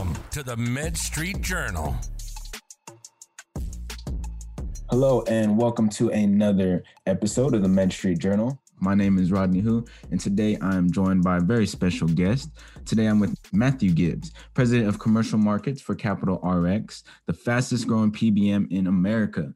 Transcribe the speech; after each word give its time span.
Welcome 0.00 0.24
to 0.30 0.42
the 0.42 0.56
Med 0.56 0.96
Street 0.96 1.42
Journal. 1.42 1.94
Hello, 4.88 5.22
and 5.28 5.58
welcome 5.58 5.90
to 5.90 6.08
another 6.08 6.84
episode 7.04 7.54
of 7.54 7.60
the 7.60 7.68
Med 7.68 7.92
Street 7.92 8.18
Journal. 8.18 8.58
My 8.78 8.94
name 8.94 9.18
is 9.18 9.30
Rodney 9.30 9.60
Hu, 9.60 9.84
and 10.10 10.18
today 10.18 10.56
I'm 10.62 10.90
joined 10.90 11.22
by 11.22 11.36
a 11.36 11.40
very 11.40 11.66
special 11.66 12.08
guest. 12.08 12.48
Today 12.86 13.08
I'm 13.08 13.20
with 13.20 13.36
Matthew 13.52 13.90
Gibbs, 13.90 14.32
President 14.54 14.88
of 14.88 14.98
Commercial 14.98 15.38
Markets 15.38 15.82
for 15.82 15.94
Capital 15.94 16.36
RX, 16.36 17.04
the 17.26 17.34
fastest 17.34 17.86
growing 17.86 18.10
PBM 18.10 18.72
in 18.72 18.86
America. 18.86 19.52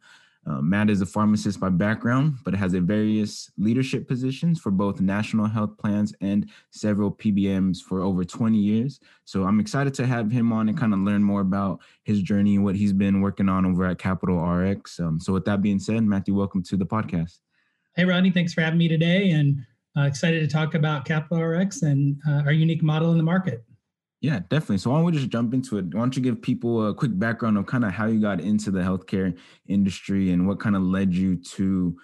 Uh, 0.46 0.60
Matt 0.60 0.90
is 0.90 1.00
a 1.00 1.06
pharmacist 1.06 1.58
by 1.58 1.70
background, 1.70 2.36
but 2.44 2.54
has 2.54 2.74
a 2.74 2.80
various 2.80 3.50
leadership 3.56 4.06
positions 4.06 4.60
for 4.60 4.70
both 4.70 5.00
national 5.00 5.46
health 5.46 5.76
plans 5.78 6.14
and 6.20 6.50
several 6.70 7.10
PBMs 7.10 7.80
for 7.80 8.02
over 8.02 8.24
20 8.24 8.58
years. 8.58 9.00
So 9.24 9.44
I'm 9.44 9.58
excited 9.58 9.94
to 9.94 10.06
have 10.06 10.30
him 10.30 10.52
on 10.52 10.68
and 10.68 10.76
kind 10.76 10.92
of 10.92 11.00
learn 11.00 11.22
more 11.22 11.40
about 11.40 11.80
his 12.04 12.20
journey 12.20 12.56
and 12.56 12.64
what 12.64 12.76
he's 12.76 12.92
been 12.92 13.22
working 13.22 13.48
on 13.48 13.64
over 13.64 13.86
at 13.86 13.98
Capital 13.98 14.38
RX. 14.38 15.00
Um, 15.00 15.18
so 15.18 15.32
with 15.32 15.46
that 15.46 15.62
being 15.62 15.78
said, 15.78 16.02
Matthew, 16.02 16.34
welcome 16.34 16.62
to 16.64 16.76
the 16.76 16.86
podcast. 16.86 17.38
Hey, 17.96 18.04
Rodney, 18.04 18.30
thanks 18.30 18.52
for 18.52 18.60
having 18.60 18.78
me 18.78 18.88
today, 18.88 19.30
and 19.30 19.64
uh, 19.96 20.02
excited 20.02 20.40
to 20.40 20.48
talk 20.48 20.74
about 20.74 21.04
Capital 21.04 21.42
RX 21.42 21.82
and 21.82 22.20
uh, 22.28 22.42
our 22.44 22.52
unique 22.52 22.82
model 22.82 23.12
in 23.12 23.16
the 23.16 23.22
market. 23.22 23.64
Yeah, 24.24 24.38
definitely. 24.48 24.78
So 24.78 24.88
why 24.88 24.96
don't 24.96 25.04
we 25.04 25.12
just 25.12 25.28
jump 25.28 25.52
into 25.52 25.76
it? 25.76 25.92
Why 25.92 26.00
don't 26.00 26.16
you 26.16 26.22
give 26.22 26.40
people 26.40 26.88
a 26.88 26.94
quick 26.94 27.10
background 27.18 27.58
of 27.58 27.66
kind 27.66 27.84
of 27.84 27.90
how 27.92 28.06
you 28.06 28.22
got 28.22 28.40
into 28.40 28.70
the 28.70 28.80
healthcare 28.80 29.36
industry 29.68 30.30
and 30.30 30.48
what 30.48 30.58
kind 30.58 30.74
of 30.74 30.80
led 30.80 31.12
you 31.12 31.36
to 31.36 31.94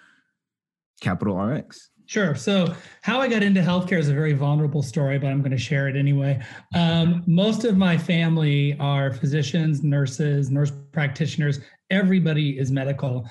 Capital 1.01 1.35
RX? 1.35 1.89
Sure. 2.11 2.35
So, 2.35 2.75
how 3.03 3.21
I 3.21 3.29
got 3.29 3.41
into 3.41 3.61
healthcare 3.61 3.97
is 3.97 4.09
a 4.09 4.13
very 4.13 4.33
vulnerable 4.33 4.83
story, 4.83 5.17
but 5.17 5.27
I'm 5.27 5.39
going 5.39 5.51
to 5.51 5.57
share 5.57 5.87
it 5.87 5.95
anyway. 5.95 6.41
Um, 6.75 7.23
most 7.25 7.63
of 7.63 7.77
my 7.77 7.97
family 7.97 8.77
are 8.81 9.13
physicians, 9.13 9.81
nurses, 9.81 10.51
nurse 10.51 10.73
practitioners. 10.91 11.61
Everybody 11.89 12.59
is 12.59 12.69
medical. 12.69 13.25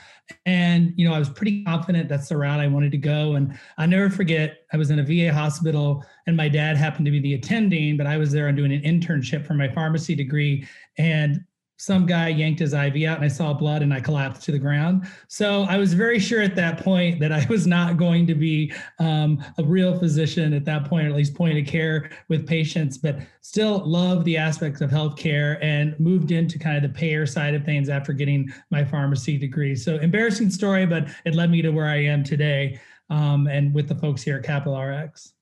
And, 0.46 0.94
you 0.96 1.06
know, 1.06 1.14
I 1.14 1.18
was 1.18 1.28
pretty 1.28 1.62
confident 1.62 2.08
that's 2.08 2.30
the 2.30 2.38
route 2.38 2.58
I 2.58 2.68
wanted 2.68 2.92
to 2.92 2.96
go. 2.96 3.34
And 3.34 3.58
I 3.76 3.84
never 3.84 4.08
forget, 4.08 4.60
I 4.72 4.78
was 4.78 4.88
in 4.90 4.98
a 4.98 5.04
VA 5.04 5.30
hospital 5.30 6.02
and 6.26 6.34
my 6.34 6.48
dad 6.48 6.78
happened 6.78 7.04
to 7.04 7.10
be 7.10 7.20
the 7.20 7.34
attending, 7.34 7.98
but 7.98 8.06
I 8.06 8.16
was 8.16 8.32
there 8.32 8.48
and 8.48 8.56
doing 8.56 8.72
an 8.72 8.80
internship 8.80 9.46
for 9.46 9.52
my 9.52 9.68
pharmacy 9.68 10.14
degree. 10.14 10.66
And 10.96 11.44
some 11.80 12.04
guy 12.04 12.28
yanked 12.28 12.60
his 12.60 12.74
IV 12.74 12.94
out 13.04 13.16
and 13.16 13.24
I 13.24 13.28
saw 13.28 13.54
blood 13.54 13.80
and 13.80 13.94
I 13.94 14.00
collapsed 14.00 14.42
to 14.42 14.52
the 14.52 14.58
ground. 14.58 15.08
So 15.28 15.62
I 15.62 15.78
was 15.78 15.94
very 15.94 16.18
sure 16.18 16.42
at 16.42 16.54
that 16.56 16.84
point 16.84 17.18
that 17.20 17.32
I 17.32 17.46
was 17.48 17.66
not 17.66 17.96
going 17.96 18.26
to 18.26 18.34
be 18.34 18.70
um, 18.98 19.42
a 19.56 19.64
real 19.64 19.98
physician 19.98 20.52
at 20.52 20.66
that 20.66 20.84
point, 20.84 21.06
or 21.06 21.10
at 21.10 21.16
least 21.16 21.34
point 21.34 21.56
of 21.56 21.64
care 21.64 22.10
with 22.28 22.46
patients, 22.46 22.98
but 22.98 23.20
still 23.40 23.78
loved 23.78 24.26
the 24.26 24.36
aspects 24.36 24.82
of 24.82 24.90
healthcare 24.90 25.56
and 25.62 25.98
moved 25.98 26.32
into 26.32 26.58
kind 26.58 26.76
of 26.76 26.82
the 26.82 26.98
payer 26.98 27.24
side 27.24 27.54
of 27.54 27.64
things 27.64 27.88
after 27.88 28.12
getting 28.12 28.52
my 28.70 28.84
pharmacy 28.84 29.38
degree. 29.38 29.74
So 29.74 29.96
embarrassing 29.96 30.50
story, 30.50 30.84
but 30.84 31.08
it 31.24 31.34
led 31.34 31.50
me 31.50 31.62
to 31.62 31.70
where 31.70 31.88
I 31.88 32.04
am 32.04 32.22
today 32.22 32.78
um, 33.08 33.46
and 33.46 33.72
with 33.72 33.88
the 33.88 33.94
folks 33.94 34.20
here 34.20 34.36
at 34.36 34.44
Capital 34.44 34.78
RX. 34.78 35.32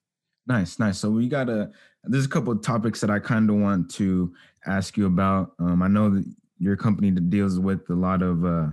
Nice, 0.47 0.79
nice. 0.79 0.99
So 0.99 1.11
we 1.11 1.29
got 1.29 1.51
a 1.51 1.73
there's 2.05 2.27
a 2.27 2.29
couple 2.29 2.53
of 2.53 2.63
topics 2.63 3.01
that 3.01 3.11
I 3.11 3.19
kind 3.19 3.49
of 3.51 3.57
want 3.57 3.91
to 3.93 4.33
ask 4.67 4.97
you 4.97 5.07
about. 5.07 5.53
Um, 5.59 5.83
I 5.83 5.89
know 5.89 6.11
that 6.11 6.25
your 6.59 6.77
company 6.77 7.11
deals 7.11 7.59
with 7.59 7.89
a 7.91 7.95
lot 7.95 8.23
of 8.23 8.45
uh, 8.45 8.69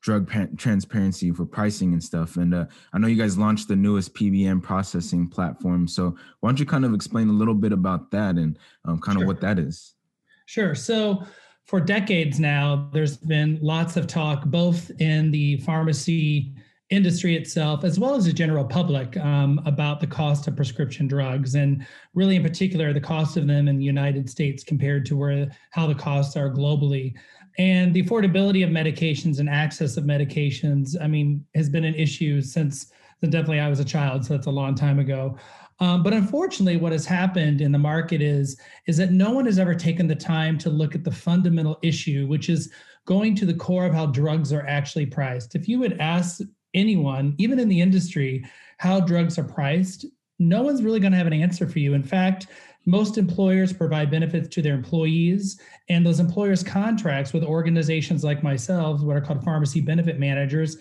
drug 0.00 0.28
pa- 0.28 0.46
transparency 0.56 1.30
for 1.32 1.44
pricing 1.44 1.92
and 1.92 2.02
stuff, 2.02 2.36
and 2.36 2.54
uh, 2.54 2.66
I 2.92 2.98
know 2.98 3.08
you 3.08 3.16
guys 3.16 3.38
launched 3.38 3.68
the 3.68 3.76
newest 3.76 4.14
PBM 4.14 4.62
processing 4.62 5.28
platform. 5.28 5.88
So 5.88 6.16
why 6.40 6.50
don't 6.50 6.60
you 6.60 6.66
kind 6.66 6.84
of 6.84 6.94
explain 6.94 7.28
a 7.28 7.32
little 7.32 7.54
bit 7.54 7.72
about 7.72 8.10
that 8.12 8.36
and 8.36 8.58
um, 8.84 9.00
kind 9.00 9.16
sure. 9.16 9.24
of 9.24 9.26
what 9.26 9.40
that 9.40 9.58
is? 9.58 9.94
Sure. 10.46 10.74
So 10.74 11.24
for 11.64 11.80
decades 11.80 12.38
now, 12.38 12.88
there's 12.92 13.16
been 13.16 13.58
lots 13.60 13.96
of 13.96 14.06
talk 14.06 14.44
both 14.44 14.90
in 15.00 15.32
the 15.32 15.56
pharmacy 15.58 16.54
industry 16.90 17.36
itself, 17.36 17.82
as 17.82 17.98
well 17.98 18.14
as 18.14 18.26
the 18.26 18.32
general 18.32 18.64
public, 18.64 19.16
um, 19.16 19.60
about 19.66 20.00
the 20.00 20.06
cost 20.06 20.46
of 20.46 20.54
prescription 20.54 21.08
drugs, 21.08 21.54
and 21.54 21.84
really 22.14 22.36
in 22.36 22.42
particular 22.42 22.92
the 22.92 23.00
cost 23.00 23.36
of 23.36 23.46
them 23.46 23.66
in 23.66 23.78
the 23.78 23.84
United 23.84 24.30
States 24.30 24.62
compared 24.62 25.04
to 25.06 25.16
where 25.16 25.50
how 25.70 25.86
the 25.86 25.94
costs 25.94 26.36
are 26.36 26.50
globally. 26.50 27.14
And 27.58 27.92
the 27.92 28.02
affordability 28.02 28.62
of 28.64 28.70
medications 28.70 29.40
and 29.40 29.48
access 29.48 29.96
of 29.96 30.04
medications, 30.04 30.94
I 31.00 31.06
mean, 31.06 31.44
has 31.54 31.68
been 31.68 31.84
an 31.84 31.94
issue 31.94 32.40
since 32.40 32.92
definitely 33.22 33.60
I 33.60 33.68
was 33.68 33.80
a 33.80 33.84
child, 33.84 34.24
so 34.24 34.34
that's 34.34 34.46
a 34.46 34.50
long 34.50 34.74
time 34.74 34.98
ago. 34.98 35.36
Um, 35.80 36.02
but 36.02 36.12
unfortunately, 36.12 36.76
what 36.76 36.92
has 36.92 37.04
happened 37.04 37.60
in 37.60 37.72
the 37.72 37.78
market 37.78 38.22
is 38.22 38.58
is 38.86 38.96
that 38.96 39.12
no 39.12 39.30
one 39.30 39.44
has 39.46 39.58
ever 39.58 39.74
taken 39.74 40.06
the 40.06 40.14
time 40.14 40.56
to 40.58 40.70
look 40.70 40.94
at 40.94 41.04
the 41.04 41.10
fundamental 41.10 41.78
issue, 41.82 42.26
which 42.26 42.48
is 42.48 42.72
going 43.06 43.34
to 43.36 43.46
the 43.46 43.54
core 43.54 43.86
of 43.86 43.94
how 43.94 44.06
drugs 44.06 44.52
are 44.52 44.66
actually 44.66 45.06
priced. 45.06 45.54
If 45.54 45.68
you 45.68 45.78
would 45.78 45.98
ask 46.00 46.40
anyone, 46.76 47.34
even 47.38 47.58
in 47.58 47.68
the 47.68 47.80
industry, 47.80 48.44
how 48.78 49.00
drugs 49.00 49.38
are 49.38 49.44
priced, 49.44 50.06
no 50.38 50.62
one's 50.62 50.82
really 50.82 51.00
going 51.00 51.12
to 51.12 51.18
have 51.18 51.26
an 51.26 51.32
answer 51.32 51.66
for 51.66 51.78
you. 51.78 51.94
In 51.94 52.02
fact, 52.02 52.48
most 52.84 53.18
employers 53.18 53.72
provide 53.72 54.10
benefits 54.10 54.48
to 54.48 54.62
their 54.62 54.74
employees, 54.74 55.58
and 55.88 56.06
those 56.06 56.20
employers' 56.20 56.62
contracts 56.62 57.32
with 57.32 57.42
organizations 57.42 58.22
like 58.22 58.44
myself, 58.44 59.00
what 59.00 59.16
are 59.16 59.20
called 59.20 59.42
pharmacy 59.42 59.80
benefit 59.80 60.20
managers, 60.20 60.76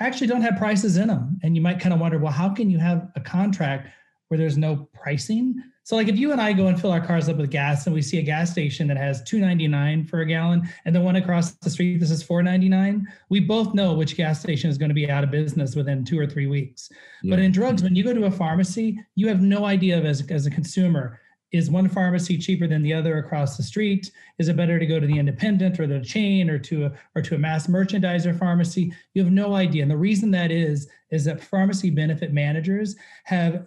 actually 0.00 0.26
don't 0.26 0.42
have 0.42 0.58
prices 0.58 0.98
in 0.98 1.08
them. 1.08 1.38
And 1.42 1.56
you 1.56 1.62
might 1.62 1.80
kind 1.80 1.94
of 1.94 2.00
wonder, 2.00 2.18
well, 2.18 2.32
how 2.32 2.50
can 2.50 2.68
you 2.68 2.78
have 2.78 3.08
a 3.16 3.20
contract 3.20 3.88
where 4.28 4.36
there's 4.36 4.58
no 4.58 4.88
pricing? 4.92 5.62
So 5.86 5.94
like 5.94 6.08
if 6.08 6.16
you 6.16 6.32
and 6.32 6.40
I 6.40 6.52
go 6.52 6.66
and 6.66 6.80
fill 6.80 6.90
our 6.90 7.00
cars 7.00 7.28
up 7.28 7.36
with 7.36 7.48
gas 7.48 7.86
and 7.86 7.94
we 7.94 8.02
see 8.02 8.18
a 8.18 8.22
gas 8.22 8.50
station 8.50 8.88
that 8.88 8.96
has 8.96 9.22
2.99 9.22 10.08
for 10.10 10.18
a 10.18 10.26
gallon 10.26 10.68
and 10.84 10.92
the 10.92 11.00
one 11.00 11.14
across 11.14 11.52
the 11.52 11.70
street 11.70 12.00
this 12.00 12.10
is 12.10 12.24
4.99, 12.24 13.04
we 13.28 13.38
both 13.38 13.72
know 13.72 13.94
which 13.94 14.16
gas 14.16 14.40
station 14.40 14.68
is 14.68 14.78
going 14.78 14.88
to 14.88 14.96
be 14.96 15.08
out 15.08 15.22
of 15.22 15.30
business 15.30 15.76
within 15.76 16.04
2 16.04 16.18
or 16.18 16.26
3 16.26 16.48
weeks. 16.48 16.90
Yeah. 17.22 17.30
But 17.30 17.38
in 17.38 17.52
drugs 17.52 17.84
when 17.84 17.94
you 17.94 18.02
go 18.02 18.12
to 18.12 18.24
a 18.24 18.30
pharmacy, 18.32 18.98
you 19.14 19.28
have 19.28 19.42
no 19.42 19.64
idea 19.64 20.02
as 20.02 20.28
as 20.28 20.44
a 20.46 20.50
consumer 20.50 21.20
is 21.52 21.70
one 21.70 21.88
pharmacy 21.88 22.36
cheaper 22.36 22.66
than 22.66 22.82
the 22.82 22.92
other 22.92 23.18
across 23.18 23.56
the 23.56 23.62
street? 23.62 24.10
Is 24.40 24.48
it 24.48 24.56
better 24.56 24.80
to 24.80 24.86
go 24.86 24.98
to 24.98 25.06
the 25.06 25.16
independent 25.16 25.78
or 25.78 25.86
the 25.86 26.00
chain 26.00 26.50
or 26.50 26.58
to 26.58 26.86
a 26.86 26.92
or 27.14 27.22
to 27.22 27.36
a 27.36 27.38
mass 27.38 27.68
merchandiser 27.68 28.36
pharmacy? 28.36 28.92
You 29.14 29.22
have 29.22 29.32
no 29.32 29.54
idea. 29.54 29.82
And 29.82 29.90
the 29.90 29.96
reason 29.96 30.32
that 30.32 30.50
is 30.50 30.88
is 31.12 31.24
that 31.26 31.40
pharmacy 31.40 31.90
benefit 31.90 32.32
managers 32.32 32.96
have 33.22 33.64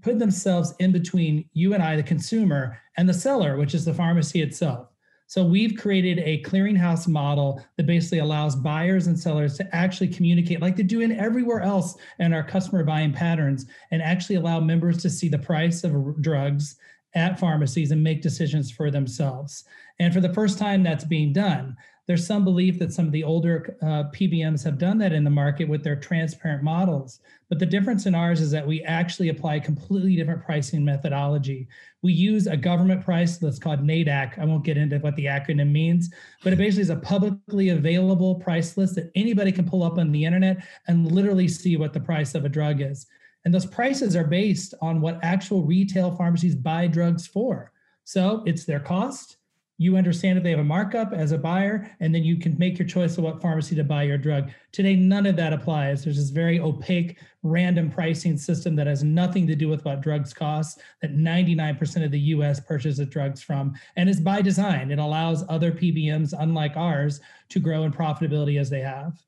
put 0.00 0.18
themselves 0.18 0.74
in 0.78 0.92
between 0.92 1.48
you 1.52 1.74
and 1.74 1.82
I, 1.82 1.96
the 1.96 2.02
consumer, 2.02 2.78
and 2.96 3.08
the 3.08 3.14
seller, 3.14 3.56
which 3.56 3.74
is 3.74 3.84
the 3.84 3.94
pharmacy 3.94 4.42
itself. 4.42 4.88
So 5.26 5.44
we've 5.44 5.78
created 5.78 6.18
a 6.18 6.42
clearinghouse 6.42 7.08
model 7.08 7.64
that 7.76 7.86
basically 7.86 8.18
allows 8.18 8.54
buyers 8.54 9.06
and 9.06 9.18
sellers 9.18 9.56
to 9.56 9.74
actually 9.74 10.08
communicate 10.08 10.60
like 10.60 10.76
they 10.76 10.82
do 10.82 11.00
in 11.00 11.12
everywhere 11.12 11.62
else 11.62 11.96
in 12.18 12.34
our 12.34 12.42
customer 12.42 12.84
buying 12.84 13.14
patterns 13.14 13.64
and 13.92 14.02
actually 14.02 14.36
allow 14.36 14.60
members 14.60 14.98
to 14.98 15.08
see 15.08 15.30
the 15.30 15.38
price 15.38 15.84
of 15.84 16.20
drugs 16.20 16.76
at 17.14 17.38
pharmacies 17.38 17.92
and 17.92 18.02
make 18.02 18.20
decisions 18.20 18.70
for 18.70 18.90
themselves. 18.90 19.64
And 19.98 20.12
for 20.12 20.20
the 20.20 20.34
first 20.34 20.58
time 20.58 20.82
that's 20.82 21.04
being 21.04 21.32
done 21.32 21.76
there's 22.06 22.26
some 22.26 22.44
belief 22.44 22.78
that 22.80 22.92
some 22.92 23.06
of 23.06 23.12
the 23.12 23.22
older 23.22 23.76
uh, 23.80 24.10
PBMs 24.10 24.64
have 24.64 24.76
done 24.76 24.98
that 24.98 25.12
in 25.12 25.22
the 25.22 25.30
market 25.30 25.68
with 25.68 25.84
their 25.84 25.94
transparent 25.94 26.62
models. 26.62 27.20
But 27.48 27.60
the 27.60 27.66
difference 27.66 28.06
in 28.06 28.14
ours 28.14 28.40
is 28.40 28.50
that 28.50 28.66
we 28.66 28.82
actually 28.82 29.28
apply 29.28 29.60
completely 29.60 30.16
different 30.16 30.44
pricing 30.44 30.84
methodology. 30.84 31.68
We 32.02 32.12
use 32.12 32.48
a 32.48 32.56
government 32.56 33.04
price 33.04 33.38
that's 33.38 33.60
called 33.60 33.86
NADAC. 33.86 34.38
I 34.38 34.44
won't 34.44 34.64
get 34.64 34.76
into 34.76 34.98
what 34.98 35.14
the 35.14 35.26
acronym 35.26 35.70
means, 35.70 36.12
but 36.42 36.52
it 36.52 36.56
basically 36.56 36.82
is 36.82 36.90
a 36.90 36.96
publicly 36.96 37.68
available 37.68 38.34
price 38.34 38.76
list 38.76 38.96
that 38.96 39.12
anybody 39.14 39.52
can 39.52 39.68
pull 39.68 39.84
up 39.84 39.98
on 39.98 40.10
the 40.10 40.24
internet 40.24 40.64
and 40.88 41.12
literally 41.12 41.46
see 41.46 41.76
what 41.76 41.92
the 41.92 42.00
price 42.00 42.34
of 42.34 42.44
a 42.44 42.48
drug 42.48 42.80
is. 42.80 43.06
And 43.44 43.54
those 43.54 43.66
prices 43.66 44.16
are 44.16 44.24
based 44.24 44.74
on 44.80 45.00
what 45.00 45.20
actual 45.22 45.62
retail 45.62 46.14
pharmacies 46.16 46.56
buy 46.56 46.88
drugs 46.88 47.26
for. 47.26 47.72
So 48.04 48.42
it's 48.44 48.64
their 48.64 48.80
cost 48.80 49.36
you 49.82 49.96
understand 49.96 50.38
if 50.38 50.44
they 50.44 50.50
have 50.50 50.60
a 50.60 50.64
markup 50.64 51.12
as 51.12 51.32
a 51.32 51.38
buyer, 51.38 51.90
and 51.98 52.14
then 52.14 52.22
you 52.22 52.36
can 52.36 52.56
make 52.58 52.78
your 52.78 52.86
choice 52.86 53.18
of 53.18 53.24
what 53.24 53.42
pharmacy 53.42 53.74
to 53.74 53.82
buy 53.82 54.04
your 54.04 54.16
drug. 54.16 54.50
Today, 54.70 54.94
none 54.94 55.26
of 55.26 55.34
that 55.36 55.52
applies. 55.52 56.04
There's 56.04 56.16
this 56.16 56.30
very 56.30 56.60
opaque, 56.60 57.18
random 57.42 57.90
pricing 57.90 58.38
system 58.38 58.76
that 58.76 58.86
has 58.86 59.02
nothing 59.02 59.46
to 59.48 59.56
do 59.56 59.68
with 59.68 59.84
what 59.84 60.00
drugs 60.00 60.32
cost, 60.32 60.80
that 61.00 61.16
99% 61.16 62.04
of 62.04 62.12
the 62.12 62.20
US 62.20 62.60
purchases 62.60 63.08
drugs 63.08 63.42
from, 63.42 63.74
and 63.96 64.08
is 64.08 64.20
by 64.20 64.40
design. 64.40 64.92
It 64.92 65.00
allows 65.00 65.44
other 65.48 65.72
PBMs, 65.72 66.32
unlike 66.38 66.76
ours, 66.76 67.20
to 67.48 67.58
grow 67.58 67.82
in 67.82 67.92
profitability 67.92 68.60
as 68.60 68.70
they 68.70 68.80
have. 68.80 69.20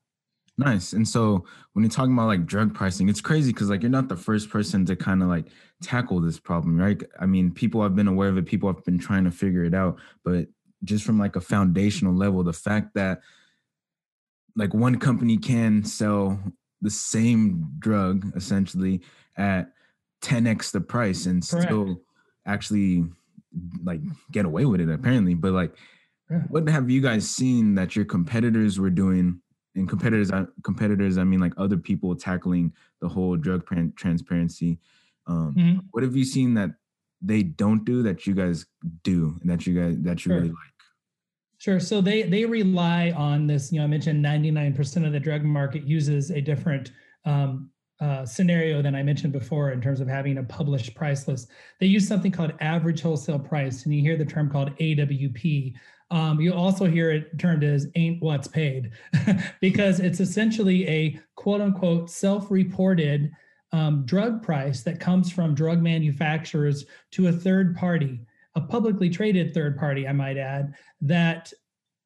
Nice. 0.57 0.93
And 0.93 1.07
so 1.07 1.45
when 1.73 1.83
you're 1.83 1.91
talking 1.91 2.13
about 2.13 2.27
like 2.27 2.45
drug 2.45 2.73
pricing, 2.73 3.09
it's 3.09 3.19
crazy 3.19 3.51
because 3.51 3.69
like 3.69 3.81
you're 3.81 3.91
not 3.91 4.07
the 4.07 4.15
first 4.15 4.49
person 4.49 4.85
to 4.85 4.95
kind 4.95 5.21
of 5.21 5.27
like 5.27 5.47
tackle 5.83 6.21
this 6.21 6.39
problem, 6.39 6.77
right? 6.77 7.01
I 7.19 7.25
mean, 7.25 7.51
people 7.51 7.83
have 7.83 7.95
been 7.95 8.07
aware 8.07 8.29
of 8.29 8.37
it, 8.37 8.45
people 8.45 8.71
have 8.71 8.83
been 8.85 8.97
trying 8.97 9.25
to 9.25 9.31
figure 9.31 9.65
it 9.65 9.73
out, 9.73 9.99
but 10.23 10.47
just 10.83 11.03
from 11.03 11.19
like 11.19 11.35
a 11.35 11.41
foundational 11.41 12.13
level, 12.13 12.43
the 12.43 12.53
fact 12.53 12.93
that 12.95 13.19
like 14.55 14.73
one 14.73 14.97
company 14.97 15.37
can 15.37 15.83
sell 15.83 16.39
the 16.81 16.89
same 16.89 17.67
drug 17.79 18.31
essentially 18.35 19.01
at 19.37 19.71
10x 20.21 20.71
the 20.71 20.81
price 20.81 21.25
and 21.25 21.45
Correct. 21.47 21.65
still 21.65 22.01
actually 22.45 23.05
like 23.83 24.01
get 24.31 24.45
away 24.45 24.65
with 24.65 24.79
it 24.79 24.89
apparently. 24.89 25.33
But 25.33 25.51
like, 25.51 25.75
yeah. 26.29 26.43
what 26.47 26.67
have 26.69 26.89
you 26.89 27.01
guys 27.01 27.29
seen 27.29 27.75
that 27.75 27.95
your 27.95 28.05
competitors 28.05 28.79
were 28.79 28.89
doing? 28.89 29.41
And 29.75 29.89
competitors, 29.89 30.31
competitors, 30.63 31.17
I 31.17 31.23
mean 31.25 31.39
like 31.39 31.53
other 31.57 31.77
people 31.77 32.15
tackling 32.15 32.73
the 33.01 33.09
whole 33.09 33.35
drug 33.35 33.65
transparency. 33.95 34.79
Um, 35.27 35.55
mm-hmm. 35.57 35.79
What 35.91 36.03
have 36.03 36.15
you 36.15 36.23
seen 36.25 36.53
that 36.53 36.71
they 37.21 37.43
don't 37.43 37.83
do 37.83 38.03
that 38.03 38.25
you 38.27 38.33
guys 38.33 38.65
do 39.03 39.37
and 39.41 39.49
that 39.49 39.65
you 39.67 39.79
guys 39.79 39.97
that 40.01 40.25
you 40.25 40.29
sure. 40.29 40.35
really 40.35 40.49
like? 40.49 40.75
Sure. 41.57 41.79
So 41.79 42.01
they 42.01 42.23
they 42.23 42.45
rely 42.45 43.11
on 43.11 43.47
this. 43.47 43.71
You 43.71 43.79
know, 43.79 43.85
I 43.85 43.87
mentioned 43.87 44.23
99% 44.23 45.05
of 45.05 45.11
the 45.11 45.19
drug 45.19 45.43
market 45.43 45.83
uses 45.83 46.29
a 46.29 46.41
different 46.41 46.91
um, 47.25 47.69
uh, 48.01 48.25
scenario 48.25 48.81
than 48.81 48.93
I 48.93 49.03
mentioned 49.03 49.33
before 49.33 49.71
in 49.71 49.81
terms 49.81 50.01
of 50.01 50.07
having 50.07 50.37
a 50.37 50.43
published 50.43 50.95
price 50.95 51.27
list. 51.27 51.49
They 51.79 51.87
use 51.87 52.07
something 52.07 52.31
called 52.31 52.53
average 52.59 53.01
wholesale 53.01 53.39
price, 53.39 53.85
and 53.85 53.95
you 53.95 54.01
hear 54.01 54.17
the 54.17 54.25
term 54.25 54.49
called 54.49 54.75
AWP. 54.77 55.73
Um, 56.11 56.39
you 56.39 56.53
also 56.53 56.85
hear 56.85 57.11
it 57.11 57.37
termed 57.39 57.63
as 57.63 57.87
ain't 57.95 58.21
what's 58.21 58.47
paid 58.47 58.91
because 59.61 59.99
it's 59.99 60.19
essentially 60.19 60.87
a 60.87 61.19
quote 61.35 61.61
unquote 61.61 62.09
self 62.09 62.51
reported 62.51 63.31
um, 63.71 64.05
drug 64.05 64.41
price 64.41 64.83
that 64.83 64.99
comes 64.99 65.31
from 65.31 65.55
drug 65.55 65.81
manufacturers 65.81 66.85
to 67.11 67.27
a 67.27 67.31
third 67.31 67.75
party, 67.75 68.21
a 68.55 68.61
publicly 68.61 69.09
traded 69.09 69.53
third 69.53 69.77
party, 69.77 70.07
I 70.07 70.13
might 70.13 70.37
add, 70.37 70.75
that 71.01 71.51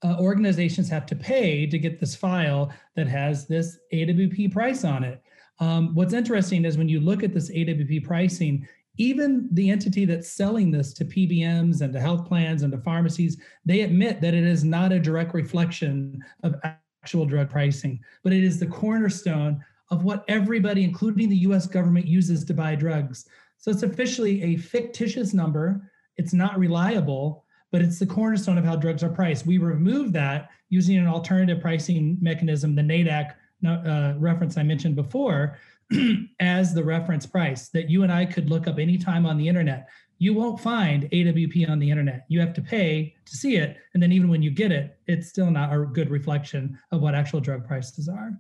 uh, 0.03 0.15
organizations 0.19 0.89
have 0.89 1.05
to 1.07 1.15
pay 1.15 1.67
to 1.67 1.77
get 1.77 1.99
this 1.99 2.15
file 2.15 2.71
that 2.95 3.07
has 3.07 3.47
this 3.47 3.77
AWP 3.93 4.51
price 4.51 4.83
on 4.83 5.03
it. 5.03 5.21
Um, 5.59 5.93
what's 5.93 6.13
interesting 6.13 6.63
is 6.63 6.77
when 6.77 6.87
you 6.87 7.01
look 7.01 7.21
at 7.21 7.33
this 7.33 7.51
AWP 7.51 8.05
pricing, 8.05 8.67
even 8.99 9.47
the 9.53 9.69
entity 9.71 10.03
that's 10.03 10.29
selling 10.29 10.69
this 10.69 10.93
to 10.93 11.05
PBMs 11.05 11.81
and 11.81 11.93
to 11.93 12.01
health 12.01 12.27
plans 12.27 12.63
and 12.63 12.71
to 12.73 12.77
pharmacies, 12.79 13.37
they 13.65 13.81
admit 13.81 14.19
that 14.19 14.33
it 14.33 14.43
is 14.43 14.65
not 14.65 14.91
a 14.91 14.99
direct 14.99 15.33
reflection 15.33 16.21
of 16.43 16.55
actual 16.63 17.25
drug 17.25 17.49
pricing, 17.49 17.99
but 18.23 18.33
it 18.33 18.43
is 18.43 18.59
the 18.59 18.67
cornerstone 18.67 19.63
of 19.89 20.03
what 20.03 20.25
everybody, 20.27 20.83
including 20.83 21.29
the 21.29 21.37
US 21.37 21.65
government, 21.65 22.07
uses 22.07 22.43
to 22.43 22.53
buy 22.53 22.75
drugs. 22.75 23.25
So 23.57 23.71
it's 23.71 23.83
officially 23.83 24.43
a 24.43 24.57
fictitious 24.57 25.33
number. 25.33 25.89
It's 26.17 26.33
not 26.33 26.59
reliable, 26.59 27.45
but 27.71 27.81
it's 27.81 27.99
the 27.99 28.05
cornerstone 28.05 28.57
of 28.57 28.65
how 28.65 28.75
drugs 28.75 29.01
are 29.01 29.09
priced. 29.09 29.45
We 29.45 29.59
remove 29.59 30.11
that 30.13 30.49
using 30.67 30.97
an 30.97 31.07
alternative 31.07 31.61
pricing 31.61 32.17
mechanism, 32.19 32.75
the 32.75 32.81
NADAC 32.81 33.33
uh, 33.65 34.13
reference 34.17 34.57
I 34.57 34.63
mentioned 34.63 34.97
before, 34.97 35.57
as 36.39 36.73
the 36.73 36.83
reference 36.83 37.25
price 37.25 37.69
that 37.69 37.89
you 37.89 38.03
and 38.03 38.11
I 38.11 38.25
could 38.25 38.49
look 38.49 38.67
up 38.67 38.79
anytime 38.79 39.25
on 39.25 39.37
the 39.37 39.47
internet. 39.47 39.87
You 40.17 40.33
won't 40.33 40.59
find 40.59 41.09
AWP 41.11 41.69
on 41.69 41.79
the 41.79 41.89
internet. 41.89 42.25
You 42.27 42.41
have 42.41 42.53
to 42.53 42.61
pay 42.61 43.15
to 43.25 43.35
see 43.35 43.55
it. 43.55 43.77
And 43.93 44.03
then 44.03 44.11
even 44.11 44.29
when 44.29 44.41
you 44.41 44.51
get 44.51 44.71
it, 44.71 44.97
it's 45.07 45.29
still 45.29 45.49
not 45.49 45.73
a 45.73 45.85
good 45.85 46.09
reflection 46.09 46.77
of 46.91 47.01
what 47.01 47.15
actual 47.15 47.39
drug 47.39 47.65
prices 47.65 48.09
are. 48.09 48.31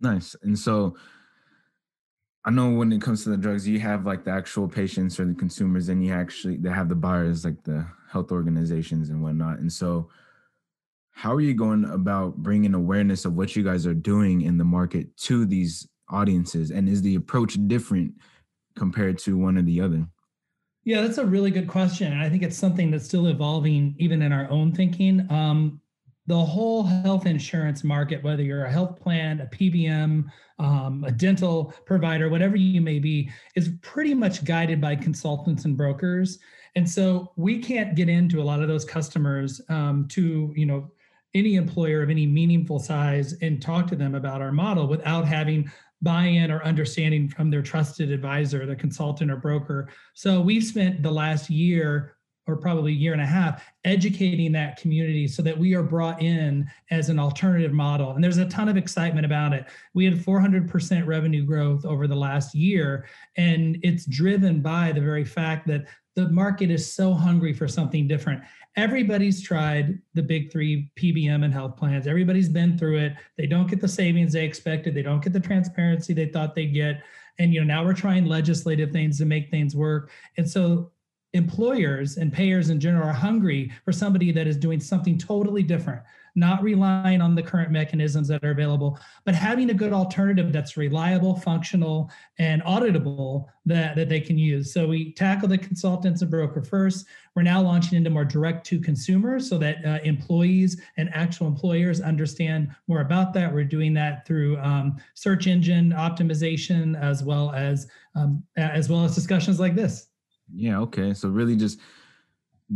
Nice. 0.00 0.36
And 0.42 0.58
so 0.58 0.96
I 2.44 2.50
know 2.50 2.70
when 2.70 2.92
it 2.92 3.02
comes 3.02 3.24
to 3.24 3.30
the 3.30 3.36
drugs, 3.36 3.68
you 3.68 3.80
have 3.80 4.06
like 4.06 4.24
the 4.24 4.30
actual 4.30 4.66
patients 4.66 5.20
or 5.20 5.26
the 5.26 5.34
consumers, 5.34 5.88
and 5.88 6.04
you 6.04 6.12
actually 6.12 6.56
they 6.56 6.70
have 6.70 6.88
the 6.88 6.94
buyers, 6.94 7.44
like 7.44 7.62
the 7.64 7.86
health 8.10 8.32
organizations 8.32 9.10
and 9.10 9.22
whatnot. 9.22 9.58
And 9.58 9.70
so, 9.70 10.08
how 11.10 11.34
are 11.34 11.42
you 11.42 11.52
going 11.52 11.84
about 11.84 12.36
bringing 12.38 12.72
awareness 12.72 13.26
of 13.26 13.34
what 13.34 13.54
you 13.54 13.62
guys 13.62 13.86
are 13.86 13.94
doing 13.94 14.40
in 14.40 14.56
the 14.56 14.64
market 14.64 15.14
to 15.18 15.44
these 15.44 15.86
audiences? 16.10 16.70
And 16.70 16.88
is 16.88 17.02
the 17.02 17.14
approach 17.14 17.56
different 17.66 18.12
compared 18.76 19.18
to 19.18 19.36
one 19.36 19.56
or 19.56 19.62
the 19.62 19.80
other? 19.80 20.06
Yeah, 20.84 21.02
that's 21.02 21.18
a 21.18 21.26
really 21.26 21.50
good 21.50 21.68
question. 21.68 22.18
I 22.18 22.28
think 22.28 22.42
it's 22.42 22.56
something 22.56 22.90
that's 22.90 23.04
still 23.04 23.26
evolving 23.26 23.94
even 23.98 24.22
in 24.22 24.32
our 24.32 24.50
own 24.50 24.72
thinking. 24.72 25.26
Um, 25.30 25.80
the 26.26 26.38
whole 26.38 26.84
health 26.84 27.26
insurance 27.26 27.82
market, 27.82 28.22
whether 28.22 28.42
you're 28.42 28.64
a 28.64 28.70
health 28.70 29.00
plan, 29.00 29.40
a 29.40 29.46
PBM, 29.46 30.24
um, 30.58 31.04
a 31.04 31.10
dental 31.10 31.74
provider, 31.86 32.28
whatever 32.28 32.56
you 32.56 32.80
may 32.80 32.98
be, 32.98 33.30
is 33.56 33.70
pretty 33.82 34.14
much 34.14 34.44
guided 34.44 34.80
by 34.80 34.94
consultants 34.94 35.64
and 35.64 35.76
brokers. 35.76 36.38
And 36.76 36.88
so 36.88 37.32
we 37.36 37.58
can't 37.58 37.96
get 37.96 38.08
into 38.08 38.40
a 38.40 38.44
lot 38.44 38.62
of 38.62 38.68
those 38.68 38.84
customers 38.84 39.60
um, 39.68 40.06
to, 40.08 40.52
you 40.54 40.66
know, 40.66 40.90
any 41.34 41.56
employer 41.56 42.02
of 42.02 42.10
any 42.10 42.26
meaningful 42.26 42.78
size 42.78 43.34
and 43.42 43.60
talk 43.60 43.86
to 43.88 43.96
them 43.96 44.14
about 44.14 44.40
our 44.40 44.52
model 44.52 44.86
without 44.86 45.26
having 45.26 45.70
buy-in 46.02 46.50
or 46.50 46.62
understanding 46.64 47.28
from 47.28 47.50
their 47.50 47.62
trusted 47.62 48.10
advisor, 48.10 48.66
the 48.66 48.76
consultant 48.76 49.30
or 49.30 49.36
broker. 49.36 49.88
So 50.14 50.40
we've 50.40 50.64
spent 50.64 51.02
the 51.02 51.10
last 51.10 51.50
year 51.50 52.16
or 52.46 52.56
probably 52.56 52.92
a 52.92 52.96
year 52.96 53.12
and 53.12 53.22
a 53.22 53.26
half 53.26 53.64
educating 53.84 54.52
that 54.52 54.76
community 54.76 55.28
so 55.28 55.42
that 55.42 55.56
we 55.56 55.74
are 55.74 55.82
brought 55.82 56.20
in 56.20 56.68
as 56.90 57.08
an 57.08 57.18
alternative 57.18 57.72
model 57.72 58.12
and 58.12 58.24
there's 58.24 58.38
a 58.38 58.48
ton 58.48 58.68
of 58.68 58.76
excitement 58.76 59.24
about 59.24 59.52
it 59.52 59.66
we 59.94 60.04
had 60.04 60.14
400% 60.14 61.06
revenue 61.06 61.44
growth 61.44 61.84
over 61.84 62.06
the 62.06 62.14
last 62.14 62.54
year 62.54 63.06
and 63.36 63.78
it's 63.82 64.04
driven 64.06 64.60
by 64.60 64.90
the 64.92 65.00
very 65.00 65.24
fact 65.24 65.66
that 65.68 65.86
the 66.16 66.28
market 66.28 66.70
is 66.70 66.92
so 66.92 67.12
hungry 67.12 67.52
for 67.52 67.68
something 67.68 68.08
different. 68.08 68.42
Everybody's 68.76 69.42
tried 69.42 69.98
the 70.14 70.22
big 70.22 70.50
three 70.50 70.90
pbm 70.96 71.44
and 71.44 71.52
health 71.52 71.76
plans. 71.76 72.06
Everybody's 72.06 72.48
been 72.48 72.78
through 72.78 72.98
it. 72.98 73.14
They 73.36 73.46
don't 73.46 73.68
get 73.68 73.80
the 73.80 73.88
savings 73.88 74.32
they 74.32 74.44
expected. 74.44 74.94
They 74.94 75.02
don't 75.02 75.22
get 75.22 75.32
the 75.32 75.40
transparency 75.40 76.12
they 76.12 76.26
thought 76.26 76.54
they'd 76.54 76.74
get. 76.74 77.02
And 77.38 77.52
you 77.54 77.60
know 77.60 77.74
now 77.74 77.84
we're 77.84 77.94
trying 77.94 78.26
legislative 78.26 78.90
things 78.90 79.18
to 79.18 79.24
make 79.24 79.50
things 79.50 79.74
work. 79.74 80.10
And 80.36 80.48
so 80.48 80.92
employers 81.32 82.16
and 82.16 82.32
payers 82.32 82.70
in 82.70 82.80
general 82.80 83.08
are 83.08 83.12
hungry 83.12 83.72
for 83.84 83.92
somebody 83.92 84.32
that 84.32 84.46
is 84.46 84.56
doing 84.56 84.80
something 84.80 85.16
totally 85.16 85.62
different 85.62 86.02
not 86.34 86.62
relying 86.62 87.20
on 87.20 87.34
the 87.34 87.42
current 87.42 87.70
mechanisms 87.70 88.28
that 88.28 88.42
are 88.44 88.50
available 88.50 88.98
but 89.24 89.34
having 89.34 89.70
a 89.70 89.74
good 89.74 89.92
alternative 89.92 90.52
that's 90.52 90.76
reliable 90.76 91.34
functional 91.36 92.10
and 92.38 92.62
auditable 92.62 93.46
that, 93.66 93.94
that 93.96 94.08
they 94.08 94.20
can 94.20 94.38
use. 94.38 94.72
So 94.72 94.86
we 94.86 95.12
tackle 95.12 95.48
the 95.48 95.58
consultants 95.58 96.22
and 96.22 96.30
broker 96.30 96.62
first. 96.62 97.06
We're 97.34 97.42
now 97.42 97.60
launching 97.62 97.96
into 97.96 98.10
more 98.10 98.24
direct 98.24 98.66
to 98.66 98.80
consumers 98.80 99.48
so 99.48 99.58
that 99.58 99.84
uh, 99.84 99.98
employees 100.02 100.80
and 100.96 101.10
actual 101.14 101.46
employers 101.46 102.00
understand 102.00 102.74
more 102.88 103.00
about 103.00 103.32
that. 103.34 103.52
We're 103.52 103.64
doing 103.64 103.94
that 103.94 104.26
through 104.26 104.58
um, 104.58 104.96
search 105.14 105.46
engine 105.46 105.90
optimization 105.90 107.00
as 107.00 107.22
well 107.22 107.52
as 107.52 107.86
um, 108.16 108.42
as 108.56 108.88
well 108.88 109.04
as 109.04 109.14
discussions 109.14 109.60
like 109.60 109.76
this. 109.76 110.08
Yeah, 110.52 110.80
okay. 110.80 111.14
So 111.14 111.28
really 111.28 111.54
just 111.54 111.78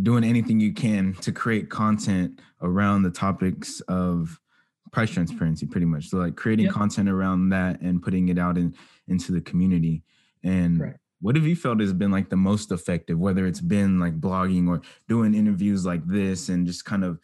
doing 0.03 0.25
anything 0.25 0.61
you 0.61 0.73
can 0.73 1.15
to 1.15 1.33
create 1.33 1.71
content 1.71 2.41
around 2.63 3.03
the 3.03 3.11
topics 3.11 3.81
of 3.83 4.41
price 4.93 5.11
transparency 5.11 5.67
pretty 5.67 5.87
much. 5.87 6.09
So 6.09 6.19
like 6.19 6.37
creating 6.37 6.67
yep. 6.67 6.75
content 6.75 7.09
around 7.09 7.51
that 7.51 7.81
and 7.81 8.03
putting 8.03 8.29
it 8.29 8.39
out 8.39 8.57
in 8.57 8.75
into 9.09 9.33
the 9.33 9.41
community. 9.41 10.03
And 10.43 10.81
right. 10.81 10.97
what 11.21 11.37
have 11.37 11.47
you 11.47 11.57
felt 11.57 11.81
has 11.81 11.93
been 11.93 12.11
like 12.11 12.31
the 12.31 12.37
most 12.37 12.73
effective, 12.73 13.19
whether 13.19 13.47
it's 13.47 13.61
been 13.61 14.01
like 14.01 14.21
blogging 14.21 14.69
or 14.69 14.83
doing 15.09 15.35
interviews 15.35 15.85
like 15.85 16.07
this 16.07 16.49
and 16.49 16.67
just 16.67 16.85
kind 16.85 17.05
of 17.05 17.19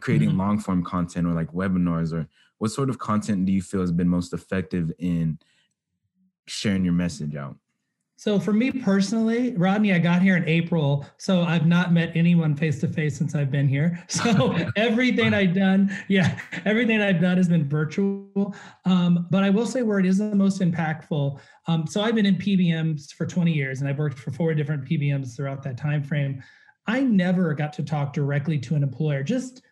creating 0.00 0.30
mm-hmm. 0.30 0.40
long 0.40 0.58
form 0.58 0.84
content 0.84 1.26
or 1.26 1.32
like 1.32 1.52
webinars 1.52 2.12
or 2.12 2.28
what 2.58 2.70
sort 2.70 2.90
of 2.90 2.98
content 2.98 3.46
do 3.46 3.52
you 3.52 3.62
feel 3.62 3.80
has 3.80 3.92
been 3.92 4.08
most 4.08 4.32
effective 4.32 4.92
in 4.98 5.38
sharing 6.46 6.84
your 6.84 6.94
message 6.94 7.36
out? 7.36 7.56
So 8.18 8.40
for 8.40 8.52
me 8.52 8.72
personally, 8.72 9.54
Rodney, 9.56 9.92
I 9.94 10.00
got 10.00 10.22
here 10.22 10.36
in 10.36 10.44
April, 10.48 11.06
so 11.18 11.42
I've 11.42 11.66
not 11.66 11.92
met 11.92 12.10
anyone 12.16 12.56
face 12.56 12.80
to 12.80 12.88
face 12.88 13.16
since 13.16 13.36
I've 13.36 13.52
been 13.52 13.68
here. 13.68 14.04
So 14.08 14.56
everything 14.76 15.32
I've 15.32 15.54
done, 15.54 15.96
yeah, 16.08 16.40
everything 16.64 17.00
I've 17.00 17.20
done 17.20 17.36
has 17.36 17.48
been 17.48 17.68
virtual. 17.68 18.56
Um, 18.84 19.28
but 19.30 19.44
I 19.44 19.50
will 19.50 19.66
say 19.66 19.82
where 19.82 20.00
it 20.00 20.06
is 20.06 20.18
the 20.18 20.34
most 20.34 20.60
impactful. 20.60 21.38
Um, 21.68 21.86
so 21.86 22.00
I've 22.00 22.16
been 22.16 22.26
in 22.26 22.34
PBMs 22.34 23.12
for 23.12 23.24
20 23.24 23.52
years, 23.52 23.80
and 23.80 23.88
I've 23.88 23.98
worked 23.98 24.18
for 24.18 24.32
four 24.32 24.52
different 24.52 24.84
PBMs 24.84 25.36
throughout 25.36 25.62
that 25.62 25.76
time 25.76 26.02
frame. 26.02 26.42
I 26.88 27.02
never 27.02 27.54
got 27.54 27.72
to 27.74 27.84
talk 27.84 28.12
directly 28.12 28.58
to 28.58 28.74
an 28.74 28.82
employer. 28.82 29.22
Just 29.22 29.62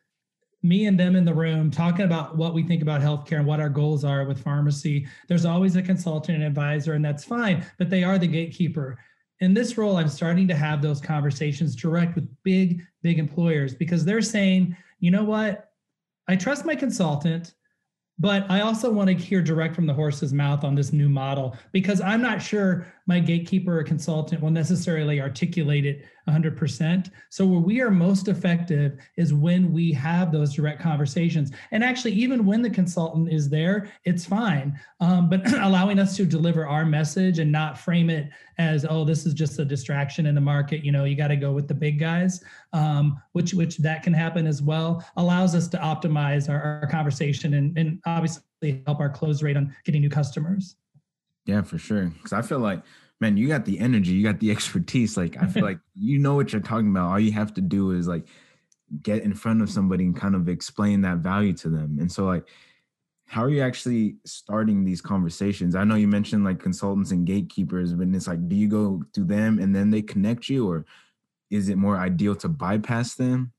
me 0.67 0.87
and 0.87 0.99
them 0.99 1.17
in 1.17 1.25
the 1.25 1.35
room 1.35 1.71
talking 1.71 2.05
about 2.05 2.37
what 2.37 2.55
we 2.55 2.63
think 2.63 2.83
about 2.83 3.01
healthcare 3.01 3.39
and 3.39 3.47
what 3.47 3.61
our 3.61 3.69
goals 3.69 4.05
are 4.05 4.25
with 4.25 4.43
pharmacy. 4.43 5.07
There's 5.29 5.45
always 5.45 5.77
a 5.77 5.83
consultant 5.83 6.39
and 6.39 6.47
advisor, 6.47 6.95
and 6.95 7.05
that's 7.05 7.25
fine, 7.25 7.65
but 7.79 7.91
they 7.91 8.05
are 8.05 8.19
the 8.19 8.27
gatekeeper. 8.27 8.99
In 9.41 9.55
this 9.55 9.77
role, 9.77 9.97
I'm 9.97 10.09
starting 10.09 10.49
to 10.49 10.55
have 10.55 10.81
those 10.81 11.01
conversations 11.01 11.77
direct 11.77 12.15
with 12.15 12.29
big, 12.43 12.83
big 13.03 13.19
employers 13.19 13.75
because 13.75 14.05
they're 14.05 14.23
saying, 14.23 14.77
you 14.99 15.11
know 15.11 15.25
what? 15.25 15.71
I 16.27 16.37
trust 16.37 16.65
my 16.65 16.75
consultant, 16.75 17.55
but 18.19 18.51
I 18.51 18.63
also 18.63 18.91
want 18.91 19.09
to 19.09 19.15
hear 19.15 19.43
direct 19.43 19.75
from 19.75 19.87
the 19.87 19.95
horse's 19.95 20.33
mouth 20.33 20.65
on 20.65 20.75
this 20.75 20.93
new 20.93 21.09
model 21.09 21.57
because 21.73 22.01
I'm 22.01 22.23
not 22.23 22.41
sure 22.43 22.87
my 23.07 23.21
gatekeeper 23.21 23.79
or 23.79 23.85
consultant 23.85 24.43
will 24.43 24.51
necessarily 24.51 25.21
articulate 25.21 25.87
it 25.87 26.05
100%. 26.29 27.11
So, 27.31 27.47
where 27.47 27.61
we 27.61 27.81
are 27.81 27.91
most 27.91 28.27
effective 28.27 28.99
is 29.17 29.33
when 29.33 29.73
we 29.73 29.93
have 29.93 30.33
those 30.33 30.55
direct 30.55 30.81
conversations. 30.81 31.53
And 31.71 31.85
actually, 31.85 32.13
even 32.13 32.45
when 32.45 32.63
the 32.63 32.71
consultant 32.71 33.33
is 33.33 33.49
there, 33.49 33.93
it's 34.05 34.25
fine. 34.25 34.79
Um, 35.01 35.29
but 35.31 35.53
allowing 35.61 36.01
us 36.01 36.17
to 36.17 36.27
deliver 36.27 36.67
our 36.67 36.85
message 36.85 37.39
and 37.39 37.53
not 37.53 37.79
frame 37.79 38.11
it 38.11 38.29
as, 38.59 38.85
oh, 38.89 39.05
this 39.05 39.25
is 39.25 39.35
just 39.35 39.59
a 39.61 39.65
distraction 39.65 40.27
in 40.27 40.35
the 40.35 40.41
market. 40.41 40.85
You 40.85 40.91
know, 40.91 41.05
you 41.05 41.15
got 41.17 41.29
to 41.29 41.37
go 41.37 41.53
with 41.53 41.69
the 41.69 41.75
big 41.75 42.01
guys, 42.01 42.43
um, 42.73 43.23
which 43.33 43.55
which 43.55 43.79
that 43.79 44.03
can 44.03 44.13
happen 44.13 44.47
as 44.49 44.63
well, 44.63 45.05
allows 45.17 45.55
us 45.55 45.69
to 45.69 45.79
optimize 45.79 46.49
our, 46.49 46.81
our 46.83 46.89
conversation 46.89 47.55
and, 47.55 47.79
and 47.79 48.01
obviously 48.05 48.83
help 48.85 48.99
our 48.99 49.11
close 49.11 49.43
rate 49.43 49.57
on 49.57 49.75
getting 49.85 50.01
new 50.01 50.11
customers. 50.11 50.77
Yeah, 51.47 51.63
for 51.63 51.79
sure. 51.79 52.07
Because 52.07 52.33
I 52.33 52.43
feel 52.43 52.59
like, 52.59 52.83
man, 53.21 53.37
you 53.37 53.49
got 53.49 53.65
the 53.65 53.79
energy, 53.79 54.13
you 54.13 54.23
got 54.23 54.41
the 54.41 54.51
expertise. 54.57 55.17
Like, 55.17 55.41
I 55.41 55.47
feel 55.47 55.65
like 55.71 55.79
you 55.95 56.19
know 56.19 56.35
what 56.35 56.53
you're 56.53 56.61
talking 56.61 56.91
about. 56.91 57.11
All 57.11 57.21
you 57.21 57.33
have 57.33 57.55
to 57.55 57.61
do 57.61 57.93
is 57.93 58.07
like 58.07 58.27
get 59.03 59.23
in 59.23 59.35
front 59.35 59.63
of 59.63 59.71
somebody 59.71 60.05
and 60.05 60.17
kind 60.17 60.35
of 60.35 60.49
explain 60.49 61.01
that 61.03 61.19
value 61.19 61.53
to 61.55 61.69
them. 61.69 61.99
And 62.01 62.11
so, 62.11 62.27
like, 62.27 62.47
how 63.29 63.43
are 63.43 63.51
you 63.51 63.61
actually 63.61 64.17
starting 64.25 64.85
these 64.85 65.01
conversations? 65.01 65.75
I 65.75 65.85
know 65.85 65.97
you 65.97 66.07
mentioned 66.07 66.45
like 66.45 66.61
consultants 66.61 67.11
and 67.11 67.27
gatekeepers, 67.27 67.93
but 67.93 68.07
it's 68.09 68.29
like, 68.29 68.49
do 68.49 68.55
you 68.55 68.69
go 68.69 69.03
to 69.15 69.25
them 69.25 69.59
and 69.59 69.75
then 69.75 69.91
they 69.91 70.03
connect 70.03 70.49
you, 70.49 70.69
or 70.69 70.85
is 71.51 71.69
it 71.69 71.77
more 71.77 71.97
ideal 71.97 72.37
to 72.37 72.49
bypass 72.49 73.15
them? 73.15 73.53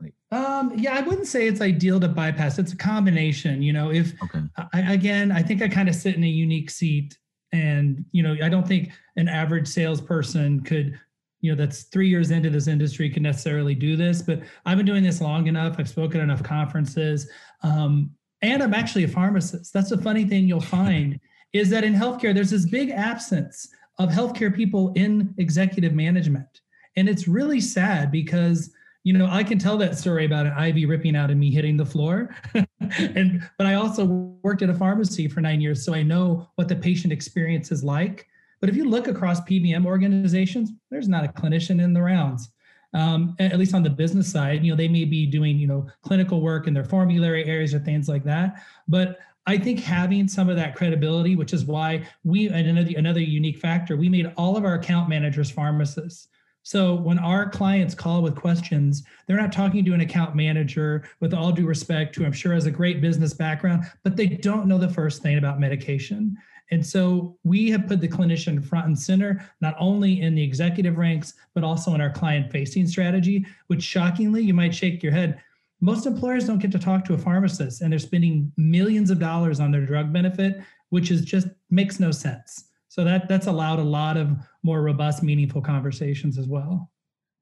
Like, 0.00 0.12
um, 0.30 0.76
yeah, 0.76 0.96
I 0.96 1.00
wouldn't 1.00 1.26
say 1.26 1.46
it's 1.46 1.62
ideal 1.62 2.00
to 2.00 2.08
bypass. 2.08 2.58
It's 2.58 2.72
a 2.72 2.76
combination. 2.76 3.62
You 3.62 3.72
know, 3.72 3.90
if 3.90 4.12
okay. 4.24 4.42
I, 4.74 4.92
again, 4.92 5.32
I 5.32 5.42
think 5.42 5.62
I 5.62 5.68
kind 5.68 5.88
of 5.88 5.94
sit 5.94 6.16
in 6.16 6.24
a 6.24 6.28
unique 6.28 6.68
seat 6.68 7.16
and, 7.54 8.04
you 8.10 8.24
know, 8.24 8.36
I 8.42 8.48
don't 8.48 8.66
think 8.66 8.90
an 9.16 9.28
average 9.28 9.68
salesperson 9.68 10.60
could, 10.64 10.98
you 11.40 11.52
know, 11.52 11.56
that's 11.56 11.84
three 11.84 12.08
years 12.08 12.32
into 12.32 12.50
this 12.50 12.66
industry 12.66 13.08
could 13.08 13.22
necessarily 13.22 13.76
do 13.76 13.94
this. 13.96 14.22
But 14.22 14.42
I've 14.66 14.76
been 14.76 14.86
doing 14.86 15.04
this 15.04 15.20
long 15.20 15.46
enough. 15.46 15.76
I've 15.78 15.88
spoken 15.88 16.20
at 16.20 16.24
enough 16.24 16.42
conferences. 16.42 17.30
Um, 17.62 18.10
and 18.42 18.60
I'm 18.60 18.74
actually 18.74 19.04
a 19.04 19.08
pharmacist. 19.08 19.72
That's 19.72 19.92
a 19.92 19.98
funny 19.98 20.24
thing 20.24 20.48
you'll 20.48 20.60
find 20.60 21.20
is 21.52 21.70
that 21.70 21.84
in 21.84 21.94
healthcare, 21.94 22.34
there's 22.34 22.50
this 22.50 22.66
big 22.66 22.90
absence 22.90 23.68
of 24.00 24.08
healthcare 24.08 24.54
people 24.54 24.92
in 24.96 25.32
executive 25.38 25.94
management. 25.94 26.60
And 26.96 27.08
it's 27.08 27.28
really 27.28 27.60
sad 27.60 28.10
because 28.10 28.72
you 29.04 29.12
know, 29.12 29.28
I 29.30 29.44
can 29.44 29.58
tell 29.58 29.76
that 29.76 29.98
story 29.98 30.24
about 30.24 30.46
an 30.46 30.58
IV 30.58 30.88
ripping 30.88 31.14
out 31.14 31.30
and 31.30 31.38
me 31.38 31.50
hitting 31.50 31.76
the 31.76 31.84
floor. 31.84 32.34
and 32.80 33.46
but 33.58 33.66
I 33.66 33.74
also 33.74 34.04
worked 34.42 34.62
at 34.62 34.70
a 34.70 34.74
pharmacy 34.74 35.28
for 35.28 35.42
nine 35.42 35.60
years, 35.60 35.84
so 35.84 35.94
I 35.94 36.02
know 36.02 36.48
what 36.56 36.68
the 36.68 36.76
patient 36.76 37.12
experience 37.12 37.70
is 37.70 37.84
like. 37.84 38.26
But 38.60 38.70
if 38.70 38.76
you 38.76 38.88
look 38.88 39.06
across 39.06 39.42
PBM 39.42 39.84
organizations, 39.84 40.70
there's 40.90 41.08
not 41.08 41.22
a 41.22 41.28
clinician 41.28 41.82
in 41.82 41.92
the 41.92 42.00
rounds. 42.00 42.50
Um, 42.94 43.36
at 43.38 43.58
least 43.58 43.74
on 43.74 43.82
the 43.82 43.90
business 43.90 44.30
side, 44.30 44.64
you 44.64 44.70
know, 44.70 44.76
they 44.76 44.88
may 44.88 45.04
be 45.04 45.26
doing, 45.26 45.58
you 45.58 45.66
know, 45.66 45.86
clinical 46.02 46.40
work 46.40 46.66
in 46.66 46.72
their 46.72 46.84
formulary 46.84 47.44
areas 47.44 47.74
or 47.74 47.80
things 47.80 48.08
like 48.08 48.24
that. 48.24 48.62
But 48.88 49.18
I 49.46 49.58
think 49.58 49.80
having 49.80 50.28
some 50.28 50.48
of 50.48 50.56
that 50.56 50.74
credibility, 50.74 51.36
which 51.36 51.52
is 51.52 51.66
why 51.66 52.06
we, 52.22 52.48
and 52.48 52.66
another, 52.66 52.92
another 52.96 53.20
unique 53.20 53.58
factor, 53.58 53.96
we 53.96 54.08
made 54.08 54.32
all 54.38 54.56
of 54.56 54.64
our 54.64 54.74
account 54.74 55.10
managers 55.10 55.50
pharmacists. 55.50 56.28
So 56.64 56.94
when 56.94 57.18
our 57.18 57.46
clients 57.48 57.94
call 57.94 58.22
with 58.22 58.36
questions, 58.36 59.04
they're 59.26 59.36
not 59.36 59.52
talking 59.52 59.84
to 59.84 59.92
an 59.92 60.00
account 60.00 60.34
manager 60.34 61.06
with 61.20 61.34
all 61.34 61.52
due 61.52 61.66
respect, 61.66 62.16
who 62.16 62.24
I'm 62.24 62.32
sure 62.32 62.54
has 62.54 62.64
a 62.64 62.70
great 62.70 63.02
business 63.02 63.34
background, 63.34 63.84
but 64.02 64.16
they 64.16 64.26
don't 64.26 64.66
know 64.66 64.78
the 64.78 64.88
first 64.88 65.22
thing 65.22 65.36
about 65.36 65.60
medication. 65.60 66.38
And 66.70 66.84
so 66.84 67.36
we 67.44 67.70
have 67.70 67.86
put 67.86 68.00
the 68.00 68.08
clinician 68.08 68.64
front 68.64 68.86
and 68.86 68.98
center, 68.98 69.46
not 69.60 69.76
only 69.78 70.22
in 70.22 70.34
the 70.34 70.42
executive 70.42 70.96
ranks, 70.96 71.34
but 71.52 71.64
also 71.64 71.94
in 71.94 72.00
our 72.00 72.10
client 72.10 72.50
facing 72.50 72.86
strategy, 72.86 73.44
which 73.66 73.82
shockingly, 73.82 74.42
you 74.42 74.54
might 74.54 74.74
shake 74.74 75.02
your 75.02 75.12
head. 75.12 75.42
Most 75.82 76.06
employers 76.06 76.46
don't 76.46 76.60
get 76.60 76.72
to 76.72 76.78
talk 76.78 77.04
to 77.04 77.14
a 77.14 77.18
pharmacist 77.18 77.82
and 77.82 77.92
they're 77.92 77.98
spending 77.98 78.50
millions 78.56 79.10
of 79.10 79.18
dollars 79.18 79.60
on 79.60 79.70
their 79.70 79.84
drug 79.84 80.14
benefit, 80.14 80.62
which 80.88 81.10
is 81.10 81.26
just 81.26 81.48
makes 81.68 82.00
no 82.00 82.10
sense. 82.10 82.70
So 82.94 83.02
that 83.02 83.28
that's 83.28 83.48
allowed 83.48 83.80
a 83.80 83.82
lot 83.82 84.16
of 84.16 84.30
more 84.62 84.80
robust, 84.80 85.20
meaningful 85.20 85.60
conversations 85.60 86.38
as 86.38 86.46
well. 86.46 86.92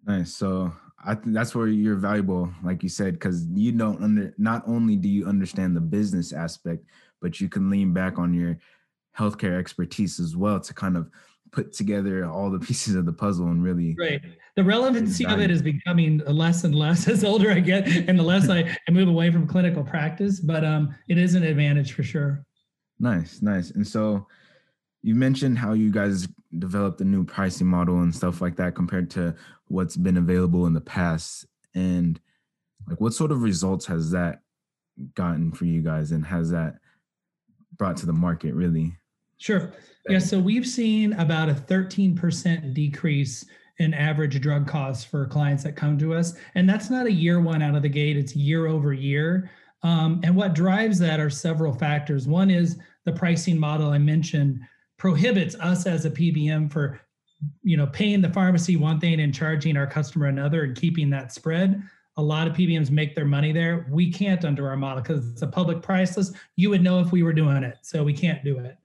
Nice. 0.06 0.34
So 0.34 0.72
I 1.04 1.14
think 1.14 1.34
that's 1.34 1.54
where 1.54 1.66
you're 1.66 1.96
valuable, 1.96 2.50
like 2.64 2.82
you 2.82 2.88
said, 2.88 3.12
because 3.14 3.44
you 3.52 3.70
don't 3.70 4.02
under 4.02 4.32
not 4.38 4.62
only 4.66 4.96
do 4.96 5.10
you 5.10 5.26
understand 5.26 5.76
the 5.76 5.80
business 5.82 6.32
aspect, 6.32 6.86
but 7.20 7.38
you 7.38 7.50
can 7.50 7.68
lean 7.68 7.92
back 7.92 8.18
on 8.18 8.32
your 8.32 8.56
healthcare 9.14 9.58
expertise 9.58 10.18
as 10.20 10.34
well 10.34 10.58
to 10.58 10.72
kind 10.72 10.96
of 10.96 11.10
put 11.50 11.74
together 11.74 12.24
all 12.24 12.50
the 12.50 12.58
pieces 12.66 12.94
of 12.94 13.04
the 13.04 13.12
puzzle 13.12 13.48
and 13.48 13.62
really 13.62 13.94
right 13.98 14.22
the 14.56 14.64
relevancy 14.64 15.26
of 15.26 15.38
it 15.38 15.50
is 15.50 15.60
becoming 15.60 16.16
less 16.26 16.64
and 16.64 16.74
less 16.74 17.06
as 17.14 17.24
older 17.24 17.50
i 17.50 17.60
get 17.60 17.86
and 17.86 18.18
the 18.18 18.22
less 18.22 18.48
I, 18.48 18.74
I 18.88 18.90
move 18.90 19.08
away 19.08 19.30
from 19.30 19.46
clinical 19.46 19.84
practice 19.84 20.40
but 20.40 20.64
um 20.64 20.94
it 21.10 21.18
is 21.18 21.34
an 21.34 21.42
advantage 21.42 21.92
for 21.92 22.02
sure 22.02 22.46
nice 22.98 23.42
nice 23.42 23.72
and 23.72 23.86
so 23.86 24.26
you 25.02 25.14
mentioned 25.14 25.58
how 25.58 25.72
you 25.72 25.90
guys 25.90 26.28
developed 26.58 27.00
a 27.00 27.04
new 27.04 27.24
pricing 27.24 27.66
model 27.66 28.02
and 28.02 28.14
stuff 28.14 28.40
like 28.40 28.56
that 28.56 28.74
compared 28.74 29.10
to 29.10 29.34
what's 29.66 29.96
been 29.96 30.16
available 30.16 30.66
in 30.66 30.72
the 30.72 30.80
past. 30.80 31.46
And 31.74 32.20
like 32.88 33.00
what 33.00 33.14
sort 33.14 33.32
of 33.32 33.42
results 33.42 33.86
has 33.86 34.10
that 34.12 34.40
gotten 35.14 35.50
for 35.50 35.64
you 35.64 35.82
guys 35.82 36.12
and 36.12 36.24
has 36.24 36.50
that 36.50 36.76
brought 37.76 37.96
to 37.98 38.06
the 38.06 38.12
market 38.12 38.54
really? 38.54 38.96
Sure. 39.38 39.72
Yeah 40.08 40.18
so 40.18 40.38
we've 40.38 40.66
seen 40.66 41.14
about 41.14 41.48
a 41.48 41.54
13% 41.54 42.74
decrease 42.74 43.44
in 43.78 43.94
average 43.94 44.40
drug 44.40 44.68
costs 44.68 45.04
for 45.04 45.26
clients 45.26 45.64
that 45.64 45.74
come 45.74 45.98
to 45.98 46.14
us. 46.14 46.34
And 46.54 46.68
that's 46.68 46.90
not 46.90 47.06
a 47.06 47.12
year 47.12 47.40
one 47.40 47.62
out 47.62 47.74
of 47.74 47.82
the 47.82 47.88
gate 47.88 48.16
it's 48.16 48.36
year 48.36 48.66
over 48.66 48.92
year. 48.92 49.50
Um, 49.82 50.20
and 50.22 50.36
what 50.36 50.54
drives 50.54 50.98
that 51.00 51.18
are 51.18 51.30
several 51.30 51.72
factors. 51.72 52.28
One 52.28 52.50
is 52.50 52.78
the 53.04 53.12
pricing 53.12 53.58
model 53.58 53.90
i 53.90 53.98
mentioned 53.98 54.60
prohibits 55.02 55.56
us 55.56 55.84
as 55.84 56.04
a 56.04 56.10
PBM 56.12 56.70
for 56.70 57.00
you 57.64 57.76
know 57.76 57.88
paying 57.88 58.20
the 58.20 58.28
pharmacy 58.28 58.76
one 58.76 59.00
thing 59.00 59.18
and 59.18 59.34
charging 59.34 59.76
our 59.76 59.84
customer 59.84 60.26
another 60.26 60.62
and 60.62 60.76
keeping 60.76 61.10
that 61.10 61.32
spread. 61.32 61.82
A 62.18 62.22
lot 62.22 62.46
of 62.46 62.52
pbms 62.52 62.88
make 62.88 63.16
their 63.16 63.24
money 63.24 63.50
there. 63.50 63.84
We 63.90 64.12
can't 64.12 64.44
under 64.44 64.68
our 64.68 64.76
model 64.76 65.02
because 65.02 65.28
it's 65.32 65.42
a 65.42 65.48
public 65.48 65.82
price 65.82 66.16
list 66.16 66.36
you 66.54 66.70
would 66.70 66.84
know 66.84 67.00
if 67.00 67.10
we 67.10 67.24
were 67.24 67.32
doing 67.32 67.64
it 67.64 67.78
so 67.82 68.04
we 68.04 68.12
can't 68.12 68.44
do 68.44 68.60
it. 68.60 68.78